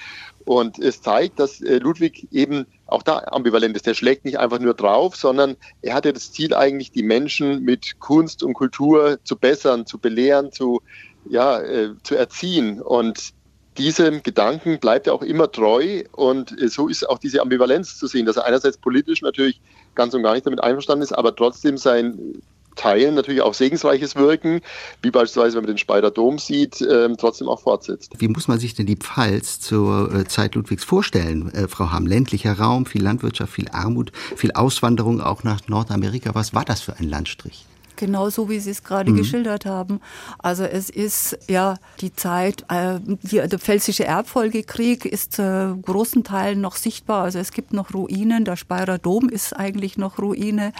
[0.46, 3.86] Und es zeigt, dass äh, Ludwig eben auch da ambivalent ist.
[3.86, 8.00] Der schlägt nicht einfach nur drauf, sondern er hatte das Ziel eigentlich, die Menschen mit
[8.00, 10.82] Kunst und Kultur zu bessern, zu belehren, zu,
[11.30, 12.82] ja, äh, zu erziehen.
[12.82, 13.34] Und
[13.78, 18.26] diesem Gedanken bleibt er auch immer treu und so ist auch diese Ambivalenz zu sehen,
[18.26, 19.62] dass er einerseits politisch natürlich
[19.96, 22.42] ganz und gar nicht damit einverstanden ist, aber trotzdem sein
[22.76, 24.62] Teilen natürlich auch segensreiches Wirken,
[25.02, 28.14] wie beispielsweise wenn man den Speider Dom sieht, äh, trotzdem auch fortsetzt.
[28.18, 32.08] Wie muss man sich denn die Pfalz zur äh, Zeit Ludwigs vorstellen, äh, Frau Hamm?
[32.08, 36.34] Ländlicher Raum, viel Landwirtschaft, viel Armut, viel Auswanderung auch nach Nordamerika.
[36.34, 37.66] Was war das für ein Landstrich?
[37.96, 39.18] Genau so, wie Sie es gerade mhm.
[39.18, 40.02] geschildert haben.
[40.40, 46.62] Also es ist ja die Zeit, äh, die, der Pfälzische Erbfolgekrieg ist äh, großen Teilen
[46.62, 47.24] noch sichtbar.
[47.24, 50.74] Also es gibt noch Ruinen, der Speyerer Dom ist eigentlich noch Ruine.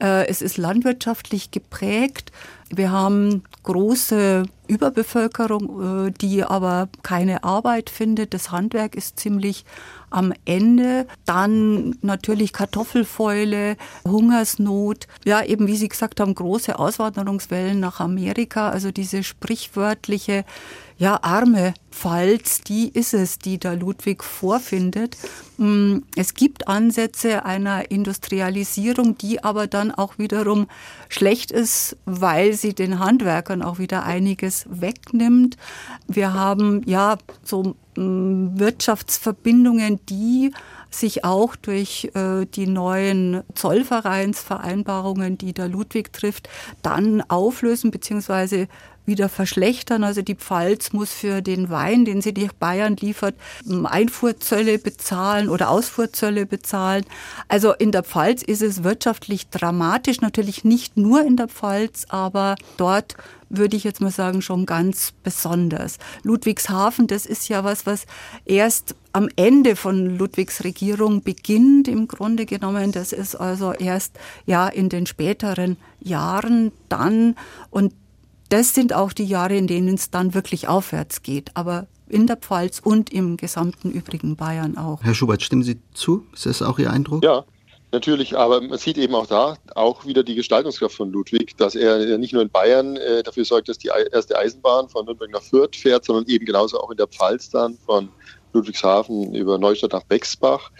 [0.00, 2.32] Äh, es ist landwirtschaftlich geprägt.
[2.74, 8.32] Wir haben große Überbevölkerung, äh, die aber keine Arbeit findet.
[8.32, 9.64] Das Handwerk ist ziemlich
[10.12, 11.06] am Ende.
[11.24, 15.06] Dann natürlich Kartoffelfäule, Hungersnot.
[15.24, 18.70] Ja, eben wie Sie gesagt haben, große Auswanderungswellen nach Amerika.
[18.70, 20.44] Also diese sprichwörtliche
[21.02, 25.16] ja, arme Pfalz, die ist es, die der Ludwig vorfindet.
[25.56, 30.68] Mm, es gibt Ansätze einer Industrialisierung, die aber dann auch wiederum
[31.08, 35.56] schlecht ist, weil sie den Handwerkern auch wieder einiges wegnimmt.
[36.06, 40.52] Wir haben ja so Wirtschaftsverbindungen, die
[40.90, 46.48] sich auch durch äh, die neuen Zollvereinsvereinbarungen, die der Ludwig trifft,
[46.82, 48.66] dann auflösen bzw
[49.06, 50.04] wieder verschlechtern.
[50.04, 53.34] Also die Pfalz muss für den Wein, den sie nach Bayern liefert,
[53.84, 57.04] Einfuhrzölle bezahlen oder Ausfuhrzölle bezahlen.
[57.48, 62.56] Also in der Pfalz ist es wirtschaftlich dramatisch, natürlich nicht nur in der Pfalz, aber
[62.76, 63.16] dort
[63.48, 65.98] würde ich jetzt mal sagen, schon ganz besonders.
[66.22, 68.06] Ludwigshafen, das ist ja was, was
[68.46, 72.92] erst am Ende von Ludwigs Regierung beginnt, im Grunde genommen.
[72.92, 77.36] Das ist also erst ja in den späteren Jahren dann.
[77.70, 77.92] Und
[78.52, 81.50] das sind auch die Jahre, in denen es dann wirklich aufwärts geht.
[81.54, 85.02] Aber in der Pfalz und im gesamten übrigen Bayern auch.
[85.02, 86.26] Herr Schubert, stimmen Sie zu?
[86.34, 87.24] Ist das auch Ihr Eindruck?
[87.24, 87.44] Ja,
[87.94, 92.16] Natürlich, aber man sieht eben auch da auch wieder die Gestaltungskraft von Ludwig, dass er
[92.16, 95.76] nicht nur in Bayern äh, dafür sorgt, dass die erste Eisenbahn von Nürnberg nach Fürth
[95.76, 98.08] fährt, sondern eben genauso auch in der Pfalz dann von
[98.52, 100.70] Ludwigshafen über Neustadt nach Bexbach.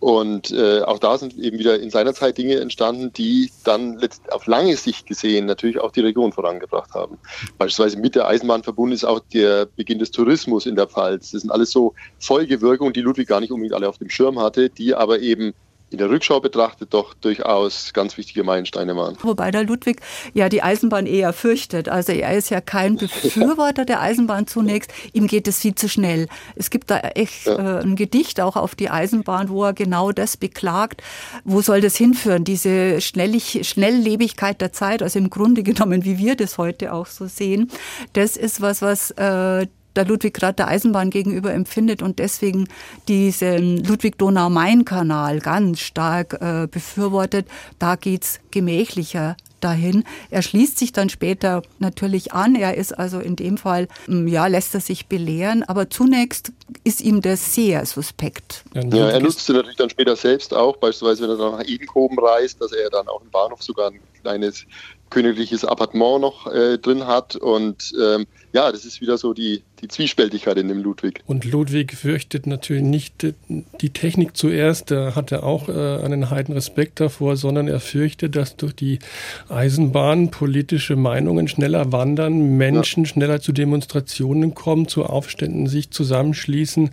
[0.00, 4.46] Und äh, auch da sind eben wieder in seiner Zeit Dinge entstanden, die dann auf
[4.46, 7.18] lange Sicht gesehen natürlich auch die Region vorangebracht haben.
[7.58, 11.30] Beispielsweise mit der Eisenbahn verbunden ist auch der Beginn des Tourismus in der Pfalz.
[11.30, 14.70] Das sind alles so Folgewirkungen, die Ludwig gar nicht unbedingt alle auf dem Schirm hatte,
[14.70, 15.54] die aber eben
[15.92, 19.16] in der Rückschau betrachtet doch durchaus ganz wichtige Meilensteine waren.
[19.22, 20.00] Wobei der Ludwig
[20.34, 21.88] ja die Eisenbahn eher fürchtet.
[21.88, 24.92] Also er ist ja kein Befürworter der Eisenbahn zunächst.
[25.12, 26.28] Ihm geht es viel zu schnell.
[26.56, 27.80] Es gibt da echt ja.
[27.80, 31.02] äh, ein Gedicht auch auf die Eisenbahn, wo er genau das beklagt.
[31.44, 32.44] Wo soll das hinführen?
[32.44, 37.26] Diese Schnellig Schnelllebigkeit der Zeit, also im Grunde genommen, wie wir das heute auch so
[37.26, 37.70] sehen.
[38.12, 42.68] Das ist was, was äh, der Ludwig gerade der Eisenbahn gegenüber empfindet und deswegen
[43.08, 47.46] diesen Ludwig-Donau-Main-Kanal ganz stark äh, befürwortet.
[47.78, 50.04] Da geht's gemächlicher dahin.
[50.30, 52.54] Er schließt sich dann später natürlich an.
[52.54, 56.52] Er ist also in dem Fall, hm, ja, lässt er sich belehren, aber zunächst
[56.84, 58.64] ist ihm das sehr suspekt.
[58.74, 62.60] Ja, er nutzte natürlich dann später selbst auch, beispielsweise wenn er dann nach Edenkoben reist,
[62.60, 64.66] dass er dann auch im Bahnhof sogar ein kleines
[65.10, 69.88] königliches Appartement noch äh, drin hat und ähm, ja, das ist wieder so die, die
[69.88, 71.20] Zwiespältigkeit in dem Ludwig.
[71.26, 73.34] Und Ludwig fürchtet natürlich nicht
[73.80, 78.36] die Technik zuerst, da hat er auch äh, einen heiden Respekt davor, sondern er fürchtet,
[78.36, 79.00] dass durch die
[79.48, 83.08] Eisenbahn politische Meinungen schneller wandern, Menschen ja.
[83.08, 86.90] schneller zu Demonstrationen kommen, zu Aufständen sich zusammenschließen.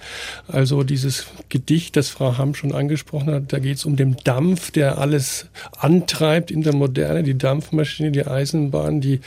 [0.47, 4.71] Also dieses Gedicht, das Frau Hamm schon angesprochen hat, da geht es um den Dampf,
[4.71, 5.47] der alles
[5.77, 9.19] antreibt in der Moderne, die Dampfmaschine, die Eisenbahn, die,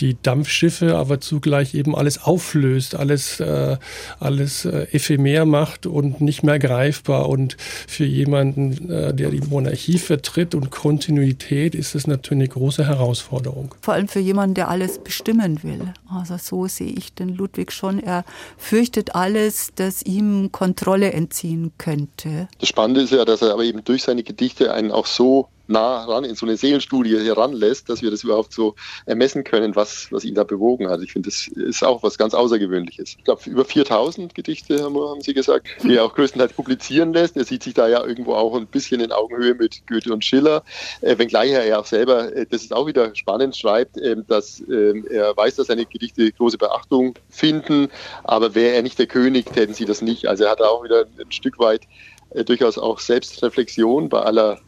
[0.00, 3.76] die Dampfschiffe, aber zugleich eben alles auflöst, alles, äh,
[4.18, 7.28] alles äh, ephemer macht und nicht mehr greifbar.
[7.28, 12.86] Und für jemanden, äh, der die Monarchie vertritt und Kontinuität, ist es natürlich eine große
[12.86, 13.74] Herausforderung.
[13.80, 15.92] Vor allem für jemanden, der alles bestimmen will.
[16.10, 18.00] Also so sehe ich den Ludwig schon.
[18.00, 18.24] Er
[18.56, 22.48] fürchtet alles, das ihm Kontrolle entziehen könnte.
[22.58, 26.04] Das Spannende ist ja, dass er aber eben durch seine Gedichte einen auch so nah
[26.04, 28.74] ran in so eine Seelenstudie heranlässt, dass wir das überhaupt so
[29.06, 31.02] ermessen können, was, was ihn da bewogen hat.
[31.02, 33.16] Ich finde, das ist auch was ganz Außergewöhnliches.
[33.18, 37.36] Ich glaube, über 4000 Gedichte haben, haben Sie gesagt, die er auch größtenteils publizieren lässt.
[37.36, 40.62] Er sieht sich da ja irgendwo auch ein bisschen in Augenhöhe mit Goethe und Schiller,
[41.00, 44.60] äh, wenngleich er ja auch selber, äh, das ist auch wieder spannend, schreibt, äh, dass
[44.60, 47.88] ähm, er weiß, dass seine Gedichte große Beachtung finden,
[48.24, 50.26] aber wäre er nicht der König, täten sie das nicht.
[50.26, 51.82] Also er hat auch wieder ein Stück weit
[52.30, 54.60] äh, durchaus auch Selbstreflexion bei aller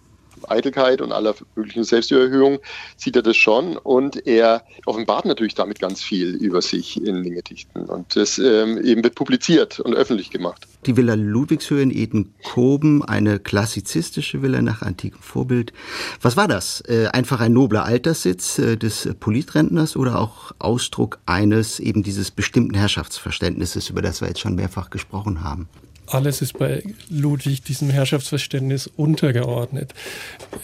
[0.48, 2.58] Eitelkeit und aller möglichen Selbstüberhöhung
[2.96, 7.34] sieht er das schon und er offenbart natürlich damit ganz viel über sich in den
[7.34, 10.66] Gedichten und das ähm, eben wird publiziert und öffentlich gemacht.
[10.86, 15.72] Die Villa Ludwigshöhe in Edenkoben, eine klassizistische Villa nach antikem Vorbild.
[16.20, 16.82] Was war das?
[16.88, 22.74] Äh, einfach ein nobler Alterssitz äh, des Politrentners oder auch Ausdruck eines eben dieses bestimmten
[22.74, 25.68] Herrschaftsverständnisses, über das wir jetzt schon mehrfach gesprochen haben?
[26.10, 29.94] Alles ist bei Ludwig diesem Herrschaftsverständnis untergeordnet.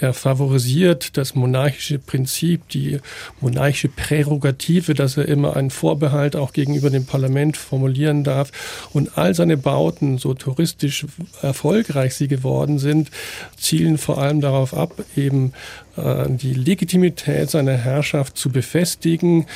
[0.01, 2.99] Er favorisiert das monarchische Prinzip, die
[3.41, 8.89] monarchische Prärogative, dass er immer einen Vorbehalt auch gegenüber dem Parlament formulieren darf.
[8.93, 11.07] Und all seine Bauten, so touristisch
[11.43, 13.11] erfolgreich sie geworden sind,
[13.57, 15.53] zielen vor allem darauf ab, eben
[15.97, 19.47] die Legitimität seiner Herrschaft zu befestigen,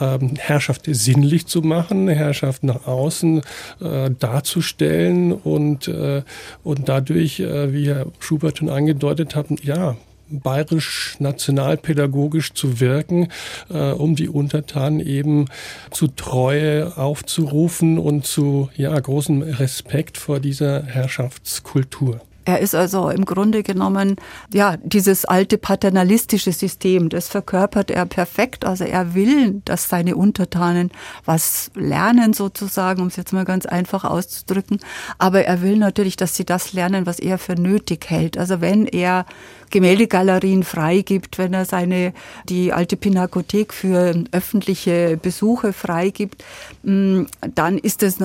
[0.00, 3.42] ähm, Herrschaft sinnlich zu machen, Herrschaft nach außen
[3.80, 6.22] äh, darzustellen und, äh,
[6.62, 9.96] und dadurch, wie Herr Schubert schon angedeutet hat, ja,
[10.30, 13.28] bayerisch nationalpädagogisch zu wirken,
[13.68, 15.46] äh, um die Untertanen eben
[15.90, 22.20] zu Treue aufzurufen und zu ja, großem Respekt vor dieser Herrschaftskultur.
[22.44, 24.16] Er ist also im Grunde genommen,
[24.52, 28.64] ja, dieses alte paternalistische System, das verkörpert er perfekt.
[28.64, 30.90] Also er will, dass seine Untertanen
[31.24, 34.80] was lernen sozusagen, um es jetzt mal ganz einfach auszudrücken.
[35.18, 38.38] Aber er will natürlich, dass sie das lernen, was er für nötig hält.
[38.38, 39.26] Also wenn er
[39.70, 42.12] Gemäldegalerien freigibt, wenn er seine,
[42.48, 46.42] die alte Pinakothek für öffentliche Besuche freigibt,
[46.82, 47.22] mm,
[47.54, 48.18] dann ist es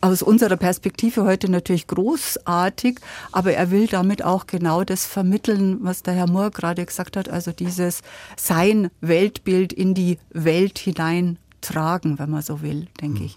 [0.00, 2.98] aus unserer Perspektive heute natürlich großartig,
[3.32, 7.28] aber er will damit auch genau das vermitteln, was der Herr Mohr gerade gesagt hat,
[7.28, 8.02] also dieses
[8.36, 13.36] sein Weltbild in die Welt hinein tragen, wenn man so will, denke ich.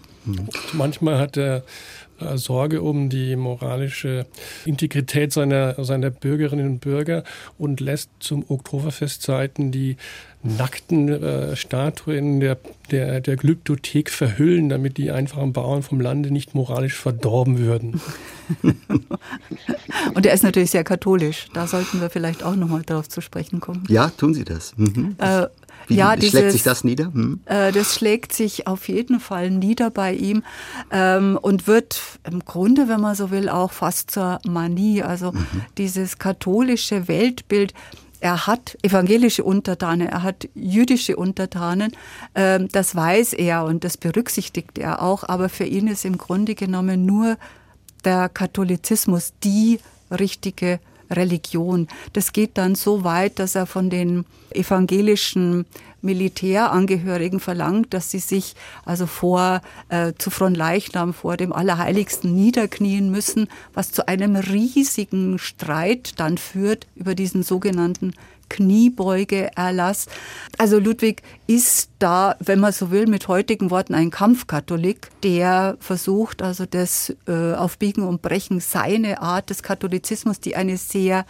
[0.72, 1.64] Manchmal hat er
[2.20, 4.26] äh, Sorge um die moralische
[4.64, 7.24] Integrität seiner, seiner Bürgerinnen und Bürger
[7.58, 9.96] und lässt zum Oktoberfestzeiten die
[10.42, 12.58] nackten äh, Statuen der,
[12.90, 18.00] der, der Glyptothek verhüllen, damit die einfachen Bauern vom Lande nicht moralisch verdorben würden.
[20.14, 21.48] und er ist natürlich sehr katholisch.
[21.54, 23.84] Da sollten wir vielleicht auch nochmal darauf zu sprechen kommen.
[23.88, 24.76] Ja, tun Sie das.
[24.76, 25.16] Mhm.
[25.18, 25.46] Äh,
[25.86, 27.12] wie ja, dieses, schlägt sich das nieder?
[27.12, 27.40] Hm?
[27.46, 30.42] Äh, das schlägt sich auf jeden Fall nieder bei ihm
[30.90, 35.02] ähm, und wird im Grunde, wenn man so will, auch fast zur Manie.
[35.02, 35.46] Also mhm.
[35.78, 37.74] dieses katholische Weltbild.
[38.20, 41.92] Er hat evangelische Untertanen, er hat jüdische Untertanen,
[42.34, 46.54] ähm, das weiß er und das berücksichtigt er auch, aber für ihn ist im Grunde
[46.54, 47.36] genommen nur
[48.02, 49.78] der Katholizismus die
[50.10, 50.80] richtige
[51.16, 51.88] Religion.
[52.12, 55.66] Das geht dann so weit, dass er von den evangelischen
[56.04, 63.48] Militärangehörigen verlangt, dass sie sich also vor äh, zu Fronleichnam vor dem Allerheiligsten niederknien müssen,
[63.72, 68.12] was zu einem riesigen Streit dann führt über diesen sogenannten
[68.48, 70.06] Kniebeugeerlass.
[70.58, 76.42] Also Ludwig ist da, wenn man so will, mit heutigen Worten ein Kampfkatholik, der versucht
[76.42, 81.26] also das äh, auf Biegen und Brechen seine Art des Katholizismus, die eine sehr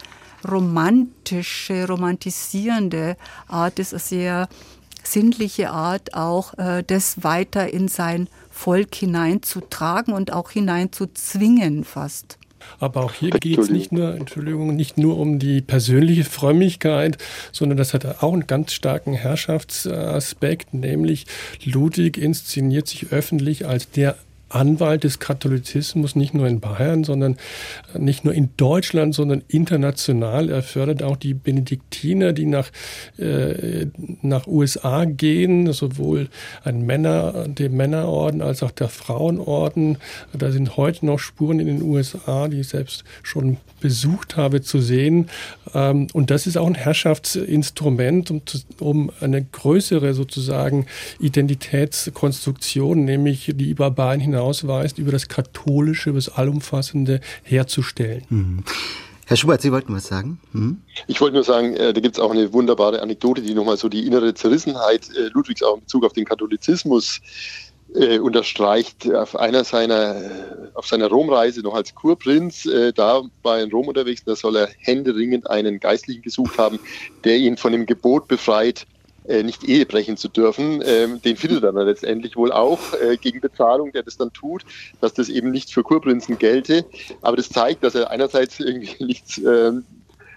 [0.49, 4.49] romantische, romantisierende Art ist, eine sehr
[5.03, 12.37] sinnliche Art, auch äh, das weiter in sein Volk hineinzutragen und auch hineinzuzwingen fast.
[12.79, 17.17] Aber auch hier geht es nicht nur, Entschuldigung, nicht nur um die persönliche Frömmigkeit,
[17.51, 21.25] sondern das hat auch einen ganz starken Herrschaftsaspekt, nämlich
[21.63, 24.15] Ludwig inszeniert sich öffentlich als der
[24.55, 27.37] Anwalt des Katholizismus, nicht nur in Bayern, sondern
[27.97, 30.49] nicht nur in Deutschland, sondern international.
[30.49, 32.69] Er fördert auch die Benediktiner, die nach,
[33.17, 33.87] äh,
[34.21, 36.29] nach USA gehen, sowohl
[36.63, 39.97] ein Männer, dem Männerorden als auch der Frauenorden.
[40.31, 44.79] Da sind heute noch Spuren in den USA, die ich selbst schon besucht habe, zu
[44.79, 45.29] sehen.
[45.73, 48.41] Ähm, und das ist auch ein Herrschaftsinstrument, um,
[48.79, 50.85] um eine größere sozusagen
[51.19, 58.23] Identitätskonstruktion, nämlich die über Bayern hinausweist, über das Katholische, das Allumfassende herzustellen.
[58.29, 58.63] Mhm.
[59.27, 60.39] Herr Schubert, Sie wollten was sagen?
[60.51, 60.81] Hm?
[61.07, 63.89] Ich wollte nur sagen, äh, da gibt es auch eine wunderbare Anekdote, die nochmal so
[63.89, 67.21] die innere Zerrissenheit äh, Ludwigs auch in Bezug auf den Katholizismus
[67.95, 69.11] äh, unterstreicht.
[69.11, 70.15] Auf einer seiner,
[70.75, 74.57] auf seiner Romreise noch als Kurprinz, äh, da war er in Rom unterwegs, da soll
[74.57, 76.77] er händeringend einen Geistlichen gesucht haben,
[77.23, 78.85] der ihn von dem Gebot befreit,
[79.27, 80.81] äh, nicht Ehe brechen zu dürfen.
[80.85, 84.65] Ähm, den findet er dann letztendlich wohl auch äh, gegen Bezahlung, der das dann tut,
[85.01, 86.85] dass das eben nicht für Kurprinzen gelte.
[87.21, 89.85] Aber das zeigt, dass er einerseits irgendwie nichts ähm,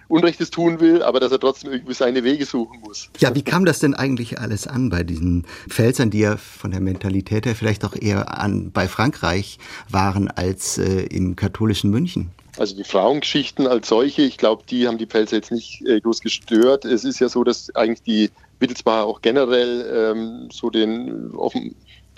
[0.09, 3.09] Unrechtes tun will, aber dass er trotzdem irgendwie seine Wege suchen muss.
[3.19, 6.81] Ja, wie kam das denn eigentlich alles an bei diesen Pfälzern, die ja von der
[6.81, 12.31] Mentalität her vielleicht auch eher an, bei Frankreich waren als äh, im katholischen München?
[12.57, 16.21] Also die Frauengeschichten als solche, ich glaube, die haben die Pfälzer jetzt nicht äh, groß
[16.21, 16.85] gestört.
[16.85, 21.75] Es ist ja so, dass eigentlich die Wittelsbacher auch generell ähm, so den offen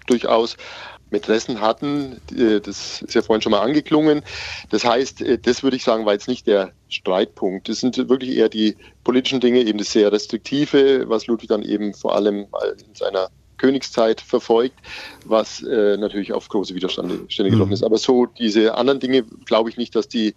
[0.08, 0.58] durchaus
[1.12, 2.20] Mätressen hatten.
[2.36, 4.24] Äh, das ist ja vorhin schon mal angeklungen.
[4.70, 7.70] Das heißt, äh, das würde ich sagen, war jetzt nicht der Streitpunkt.
[7.70, 11.94] Das sind wirklich eher die politischen Dinge, eben das sehr restriktive, was Ludwig dann eben
[11.94, 12.48] vor allem
[12.88, 14.80] in seiner Königszeit verfolgt,
[15.24, 17.74] was äh, natürlich auf große Widerstände getroffen mhm.
[17.74, 17.84] ist.
[17.84, 20.34] Aber so diese anderen Dinge glaube ich nicht, dass die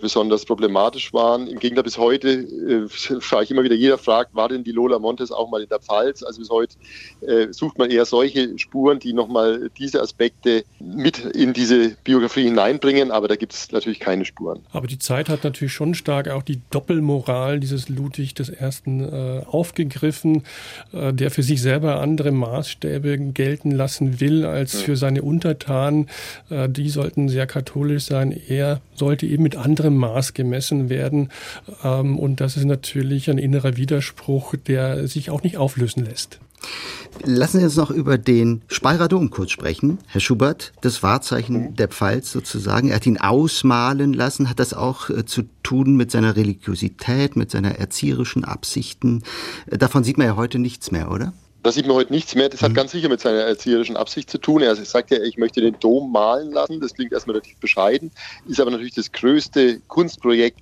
[0.00, 1.46] besonders problematisch waren.
[1.46, 2.88] Im Gegenteil, bis heute äh,
[3.20, 5.78] frage ich immer wieder, jeder fragt, war denn die Lola Montes auch mal in der
[5.78, 6.22] Pfalz?
[6.22, 6.76] Also bis heute
[7.20, 13.10] äh, sucht man eher solche Spuren, die nochmal diese Aspekte mit in diese Biografie hineinbringen,
[13.10, 14.60] aber da gibt es natürlich keine Spuren.
[14.72, 19.42] Aber die Zeit hat natürlich schon stark auch die Doppelmoral dieses Ludwig des Ersten äh,
[19.46, 20.44] aufgegriffen,
[20.92, 26.08] äh, der für sich selber andere Maßstäbe gelten lassen will als für seine Untertanen.
[26.50, 28.32] Äh, die sollten sehr katholisch sein.
[28.48, 31.30] Er sollte eben mit anderem Maß gemessen werden.
[31.84, 36.40] Ähm, und das ist natürlich ein innerer Widerspruch, der sich auch nicht auflösen lässt.
[37.24, 39.98] Lassen Sie uns noch über den Speyerer Dom kurz sprechen.
[40.06, 42.88] Herr Schubert, das Wahrzeichen der Pfalz sozusagen.
[42.88, 44.48] Er hat ihn ausmalen lassen.
[44.48, 49.22] Hat das auch äh, zu tun mit seiner Religiosität, mit seiner erzieherischen Absichten?
[49.66, 51.32] Äh, davon sieht man ja heute nichts mehr, oder?
[51.62, 52.48] Da sieht man heute nichts mehr.
[52.48, 52.76] Das hat mhm.
[52.76, 54.62] ganz sicher mit seiner erzieherischen Absicht zu tun.
[54.62, 56.80] Er sagt ja, ich möchte den Dom malen lassen.
[56.80, 58.10] Das klingt erstmal relativ bescheiden,
[58.46, 60.60] ist aber natürlich das größte Kunstprojekt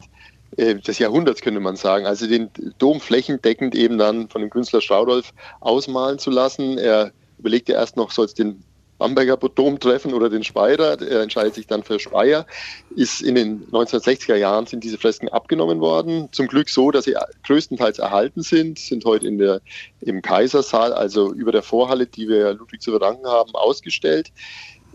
[0.56, 2.06] äh, des Jahrhunderts, könnte man sagen.
[2.06, 6.78] Also den Dom flächendeckend eben dann von dem Künstler Straudolf ausmalen zu lassen.
[6.78, 8.62] Er überlegt ja erst noch, soll es den
[8.98, 11.00] Bamberger Dom treffen oder den Speyer.
[11.00, 12.46] Er entscheidet sich dann für Speyer.
[12.94, 16.28] Ist in den 1960er Jahren sind diese Fresken abgenommen worden.
[16.32, 19.60] Zum Glück so, dass sie größtenteils erhalten sind, sind heute in der,
[20.00, 24.32] im Kaisersaal, also über der Vorhalle, die wir Ludwig zu verdanken haben, ausgestellt.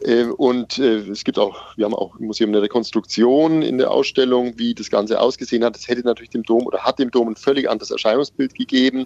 [0.03, 3.91] Äh, und äh, es gibt auch, wir haben auch im Museum eine Rekonstruktion in der
[3.91, 5.75] Ausstellung, wie das Ganze ausgesehen hat.
[5.75, 9.05] Das hätte natürlich dem Dom oder hat dem Dom ein völlig anderes Erscheinungsbild gegeben.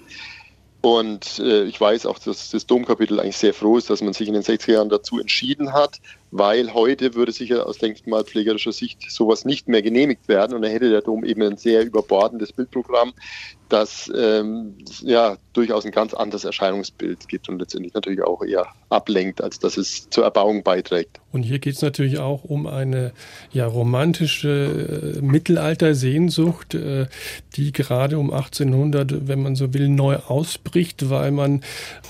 [0.85, 4.27] Und äh, ich weiß auch, dass das Domkapitel eigentlich sehr froh ist, dass man sich
[4.27, 5.99] in den 60er Jahren dazu entschieden hat,
[6.37, 10.89] weil heute würde sicher aus denkmalpflegerischer Sicht sowas nicht mehr genehmigt werden und dann hätte
[10.89, 13.13] der Dom eben ein sehr überbordendes Bildprogramm,
[13.69, 19.41] das ähm, ja durchaus ein ganz anderes Erscheinungsbild gibt und letztendlich natürlich auch eher ablenkt,
[19.41, 21.19] als dass es zur Erbauung beiträgt.
[21.31, 23.11] Und hier geht es natürlich auch um eine
[23.51, 27.07] ja, romantische äh, Mittelaltersehnsucht, äh,
[27.55, 31.61] die gerade um 1800, wenn man so will, neu ausbricht, weil man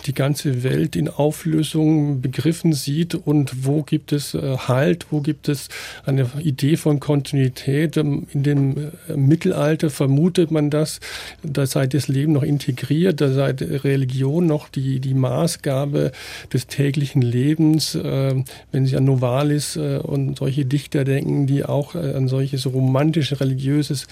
[0.05, 5.49] die ganze Welt in Auflösung begriffen sieht und wo gibt es äh, Halt, wo gibt
[5.49, 5.67] es
[6.05, 7.97] eine Idee von Kontinuität.
[7.97, 8.77] Ähm, in dem
[9.09, 10.99] äh, Mittelalter vermutet man das,
[11.43, 16.11] da sei das Leben noch integriert, da sei Religion noch die, die Maßgabe
[16.53, 17.95] des täglichen Lebens.
[17.95, 24.07] Äh, wenn Sie an Novalis und solche Dichter denken, die auch ein solches romantisch religiöses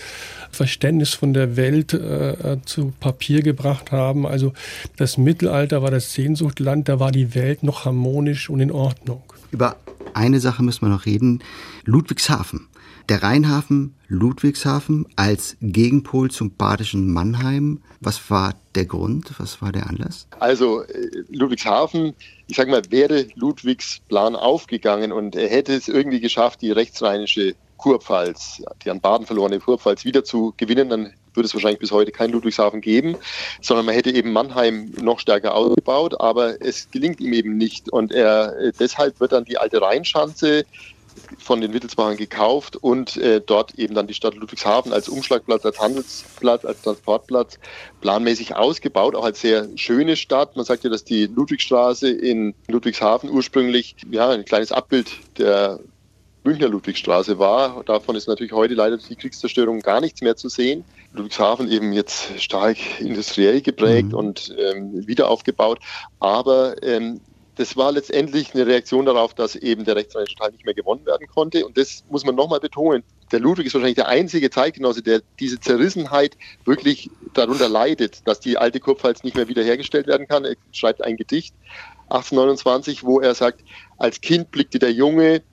[0.51, 1.97] Verständnis von der Welt
[2.65, 4.25] zu Papier gebracht haben.
[4.25, 4.53] Also
[4.97, 9.32] das Mittelalter war das Sehnsuchtland, da war die Welt noch harmonisch und in Ordnung.
[9.53, 9.77] Über
[10.15, 11.43] eine Sache müssen wir noch reden.
[11.85, 12.69] Ludwigshafen.
[13.07, 17.81] Der Rheinhafen Ludwigshafen als Gegenpol zum badischen Mannheim.
[17.99, 19.31] Was war der Grund?
[19.37, 20.27] Was war der Anlass?
[20.39, 22.15] Also äh, Ludwigshafen,
[22.47, 27.55] ich sage mal, wäre Ludwigs Plan aufgegangen und er hätte es irgendwie geschafft, die rechtsrheinische
[27.77, 32.11] Kurpfalz, die an Baden verlorene Kurpfalz wieder zu gewinnen, dann würde es wahrscheinlich bis heute
[32.11, 33.17] kein Ludwigshafen geben,
[33.61, 37.91] sondern man hätte eben Mannheim noch stärker ausgebaut, aber es gelingt ihm eben nicht.
[37.91, 40.65] Und er, äh, deshalb wird dann die alte Rheinschanze
[41.37, 45.79] von den Wittelsbachern gekauft und äh, dort eben dann die Stadt Ludwigshafen als Umschlagplatz, als
[45.79, 47.59] Handelsplatz, als Transportplatz
[48.01, 50.55] planmäßig ausgebaut, auch als sehr schöne Stadt.
[50.55, 55.79] Man sagt ja, dass die Ludwigstraße in Ludwigshafen ursprünglich ja, ein kleines Abbild der
[56.43, 57.83] Münchner Ludwigstraße war.
[57.85, 60.83] Davon ist natürlich heute leider durch die Kriegszerstörung gar nichts mehr zu sehen.
[61.13, 64.17] Ludwigshafen eben jetzt stark industriell geprägt mhm.
[64.17, 65.79] und ähm, wieder aufgebaut.
[66.19, 67.21] Aber ähm,
[67.55, 71.27] das war letztendlich eine Reaktion darauf, dass eben der rechtsrheinische Teil nicht mehr gewonnen werden
[71.27, 71.65] konnte.
[71.65, 73.03] Und das muss man nochmal betonen.
[73.31, 76.35] Der Ludwig ist wahrscheinlich der einzige Zeitgenosse, der diese Zerrissenheit
[76.65, 80.45] wirklich darunter leidet, dass die alte Kurpfalz nicht mehr wiederhergestellt werden kann.
[80.45, 81.53] Er schreibt ein Gedicht
[82.09, 83.63] 1829, wo er sagt,
[83.97, 85.43] als Kind blickte der Junge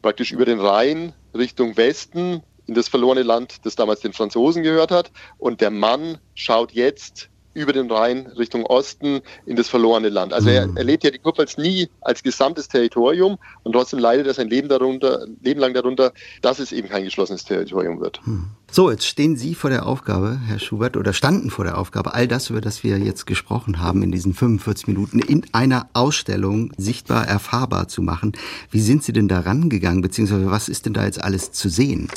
[0.00, 4.90] praktisch über den Rhein Richtung Westen in das verlorene Land, das damals den Franzosen gehört
[4.90, 5.10] hat.
[5.38, 10.32] Und der Mann schaut jetzt über den Rhein Richtung Osten in das verlorene Land.
[10.32, 14.48] Also er erlebt ja die Kurpfalz nie als gesamtes Territorium und trotzdem leidet er sein
[14.48, 18.20] Leben, darunter, Leben lang darunter, dass es eben kein geschlossenes Territorium wird.
[18.24, 18.50] Hm.
[18.70, 22.28] So, jetzt stehen Sie vor der Aufgabe, Herr Schubert, oder standen vor der Aufgabe, all
[22.28, 27.26] das, über das wir jetzt gesprochen haben in diesen 45 Minuten, in einer Ausstellung sichtbar
[27.26, 28.32] erfahrbar zu machen.
[28.70, 32.08] Wie sind Sie denn da rangegangen, beziehungsweise was ist denn da jetzt alles zu sehen?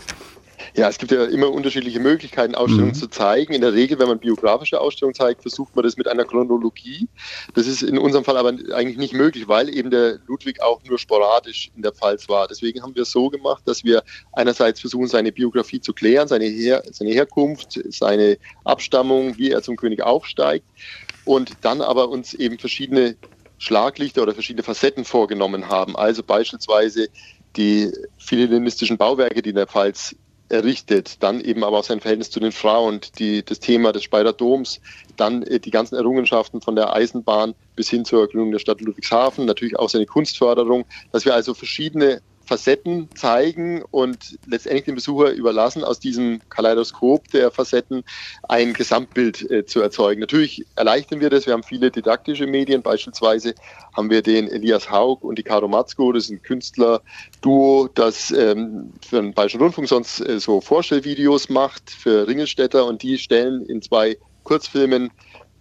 [0.75, 2.99] Ja, es gibt ja immer unterschiedliche Möglichkeiten, Ausstellungen mhm.
[2.99, 3.53] zu zeigen.
[3.53, 7.07] In der Regel, wenn man biografische Ausstellungen zeigt, versucht man das mit einer Chronologie.
[7.53, 10.97] Das ist in unserem Fall aber eigentlich nicht möglich, weil eben der Ludwig auch nur
[10.97, 12.47] sporadisch in der Pfalz war.
[12.47, 16.45] Deswegen haben wir es so gemacht, dass wir einerseits versuchen, seine Biografie zu klären, seine,
[16.45, 20.65] Her seine Herkunft, seine Abstammung, wie er zum König aufsteigt
[21.25, 23.17] und dann aber uns eben verschiedene
[23.57, 25.95] Schlaglichter oder verschiedene Facetten vorgenommen haben.
[25.95, 27.09] Also beispielsweise
[27.55, 30.15] die philhellenistischen Bauwerke, die in der Pfalz
[30.51, 31.23] errichtet.
[31.23, 34.81] Dann eben aber auch sein Verhältnis zu den Frauen, die, das Thema des Speyerer Doms,
[35.17, 39.45] dann äh, die ganzen Errungenschaften von der Eisenbahn bis hin zur Gründung der Stadt Ludwigshafen,
[39.45, 42.21] natürlich auch seine Kunstförderung, dass wir also verschiedene
[42.51, 48.03] Facetten zeigen und letztendlich dem Besucher überlassen, aus diesem Kaleidoskop der Facetten
[48.49, 50.19] ein Gesamtbild äh, zu erzeugen.
[50.19, 51.45] Natürlich erleichtern wir das.
[51.45, 52.81] Wir haben viele didaktische Medien.
[52.81, 53.55] Beispielsweise
[53.95, 56.11] haben wir den Elias Haug und die Caro Matzko.
[56.11, 61.89] Das ist ein Künstler-Duo, das ähm, für den Bayerischen Rundfunk sonst äh, so Vorstellvideos macht
[61.89, 65.09] für Ringelstädter und die stellen in zwei Kurzfilmen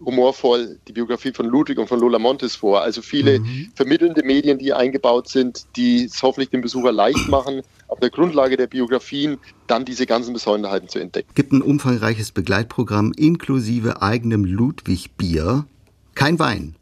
[0.04, 2.82] humorvoll die Biografie von Ludwig und von Lola Montes vor.
[2.82, 3.70] Also viele mhm.
[3.74, 8.56] vermittelnde Medien, die eingebaut sind, die es hoffentlich dem Besucher leicht machen, auf der Grundlage
[8.56, 11.28] der Biografien dann diese ganzen Besonderheiten zu entdecken.
[11.28, 15.66] Es gibt ein umfangreiches Begleitprogramm inklusive eigenem Ludwig-Bier.
[16.14, 16.76] Kein Wein.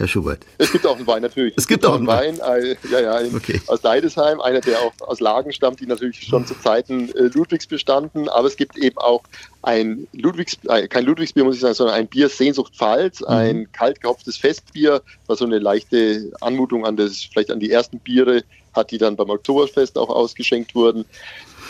[0.00, 0.46] Herr Schubert?
[0.56, 1.52] Es gibt auch einen Wein, natürlich.
[1.58, 3.60] Es, es gibt, gibt, auch einen Wein, Wein ja, ja, okay.
[3.66, 7.66] aus Deidesheim, einer, der auch aus Lagen stammt, die natürlich schon zu Zeiten äh, Ludwigs
[7.66, 8.26] bestanden.
[8.30, 9.22] Aber es gibt eben auch
[9.60, 13.26] ein Ludwigs, äh, kein Ludwigsbier, muss ich sagen, sondern ein Bier Sehnsucht Pfalz, mhm.
[13.28, 17.98] ein kalt gehopftes Festbier, was so eine leichte Anmutung an das, vielleicht an die ersten
[17.98, 18.42] Biere
[18.72, 21.04] hat, die dann beim Oktoberfest auch ausgeschenkt wurden.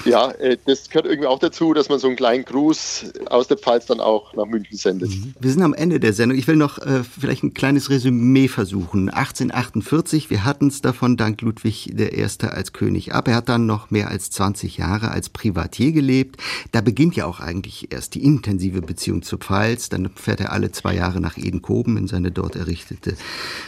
[0.05, 3.59] Ja, äh, das gehört irgendwie auch dazu, dass man so einen kleinen Gruß aus der
[3.59, 5.11] Pfalz dann auch nach München sendet.
[5.11, 5.35] Mhm.
[5.39, 6.39] Wir sind am Ende der Sendung.
[6.39, 9.09] Ich will noch äh, vielleicht ein kleines Resümee versuchen.
[9.09, 12.27] 1848, wir hatten es davon, dank Ludwig I.
[12.47, 13.29] als König ab.
[13.29, 16.41] Er hat dann noch mehr als 20 Jahre als Privatier gelebt.
[16.73, 19.89] Da beginnt ja auch eigentlich erst die intensive Beziehung zur Pfalz.
[19.89, 23.17] Dann fährt er alle zwei Jahre nach Edenkoben in seine dort errichtete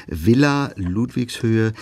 [0.07, 1.73] Villa Ludwigshöhe.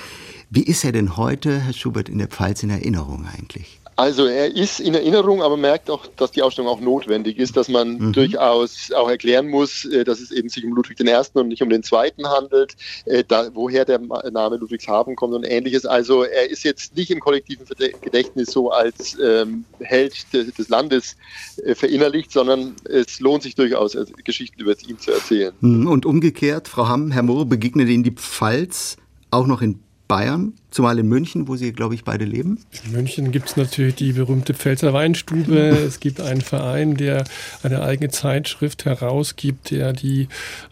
[0.50, 3.79] Wie ist er denn heute, Herr Schubert, in der Pfalz in Erinnerung eigentlich?
[4.00, 7.68] Also er ist in Erinnerung, aber merkt auch, dass die Ausstellung auch notwendig ist, dass
[7.68, 8.12] man mhm.
[8.14, 11.14] durchaus auch erklären muss, äh, dass es eben sich um Ludwig I.
[11.34, 14.00] und nicht um den Zweiten handelt, äh, da, woher der
[14.32, 15.84] Name Ludwigshafen kommt und ähnliches.
[15.84, 17.66] Also er ist jetzt nicht im kollektiven
[18.00, 21.16] Gedächtnis so als ähm, Held des, des Landes
[21.62, 25.52] äh, verinnerlicht, sondern es lohnt sich durchaus, Geschichten über ihn zu erzählen.
[25.60, 25.86] Mhm.
[25.86, 28.96] Und umgekehrt, Frau Hamm, Herr Moore, begegnet Ihnen die Pfalz
[29.30, 29.80] auch noch in
[30.10, 32.58] Bayern, zumal in München, wo Sie, glaube ich, beide leben?
[32.84, 35.56] In München gibt es natürlich die berühmte Pfälzer Weinstube.
[35.86, 37.22] es gibt einen Verein, der
[37.62, 40.26] eine eigene Zeitschrift herausgibt, der die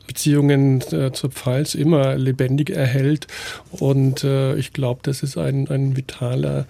[0.09, 3.29] Beziehungen äh, zur Pfalz immer lebendig erhält.
[3.71, 6.67] Und äh, ich glaube, das ist ein, ein vitaler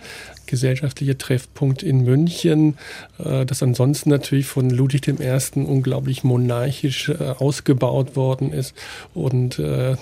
[0.49, 2.77] gesellschaftlicher Treffpunkt in München,
[3.19, 5.15] äh, das ansonsten natürlich von Ludwig I.
[5.55, 8.75] unglaublich monarchisch äh, ausgebaut worden ist
[9.15, 9.97] und äh,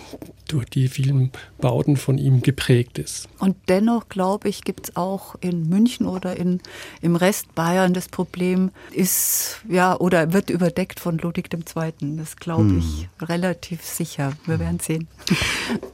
[0.48, 3.28] durch die vielen Bauten von ihm geprägt ist.
[3.38, 6.60] Und dennoch, glaube ich, gibt es auch in München oder in,
[7.02, 11.92] im Rest Bayern das Problem, ist ja oder wird überdeckt von Ludwig II.
[12.16, 12.78] Das glaube hm.
[12.78, 13.26] ich hm.
[13.26, 14.32] relativ sicher.
[14.46, 15.08] Wir werden sehen.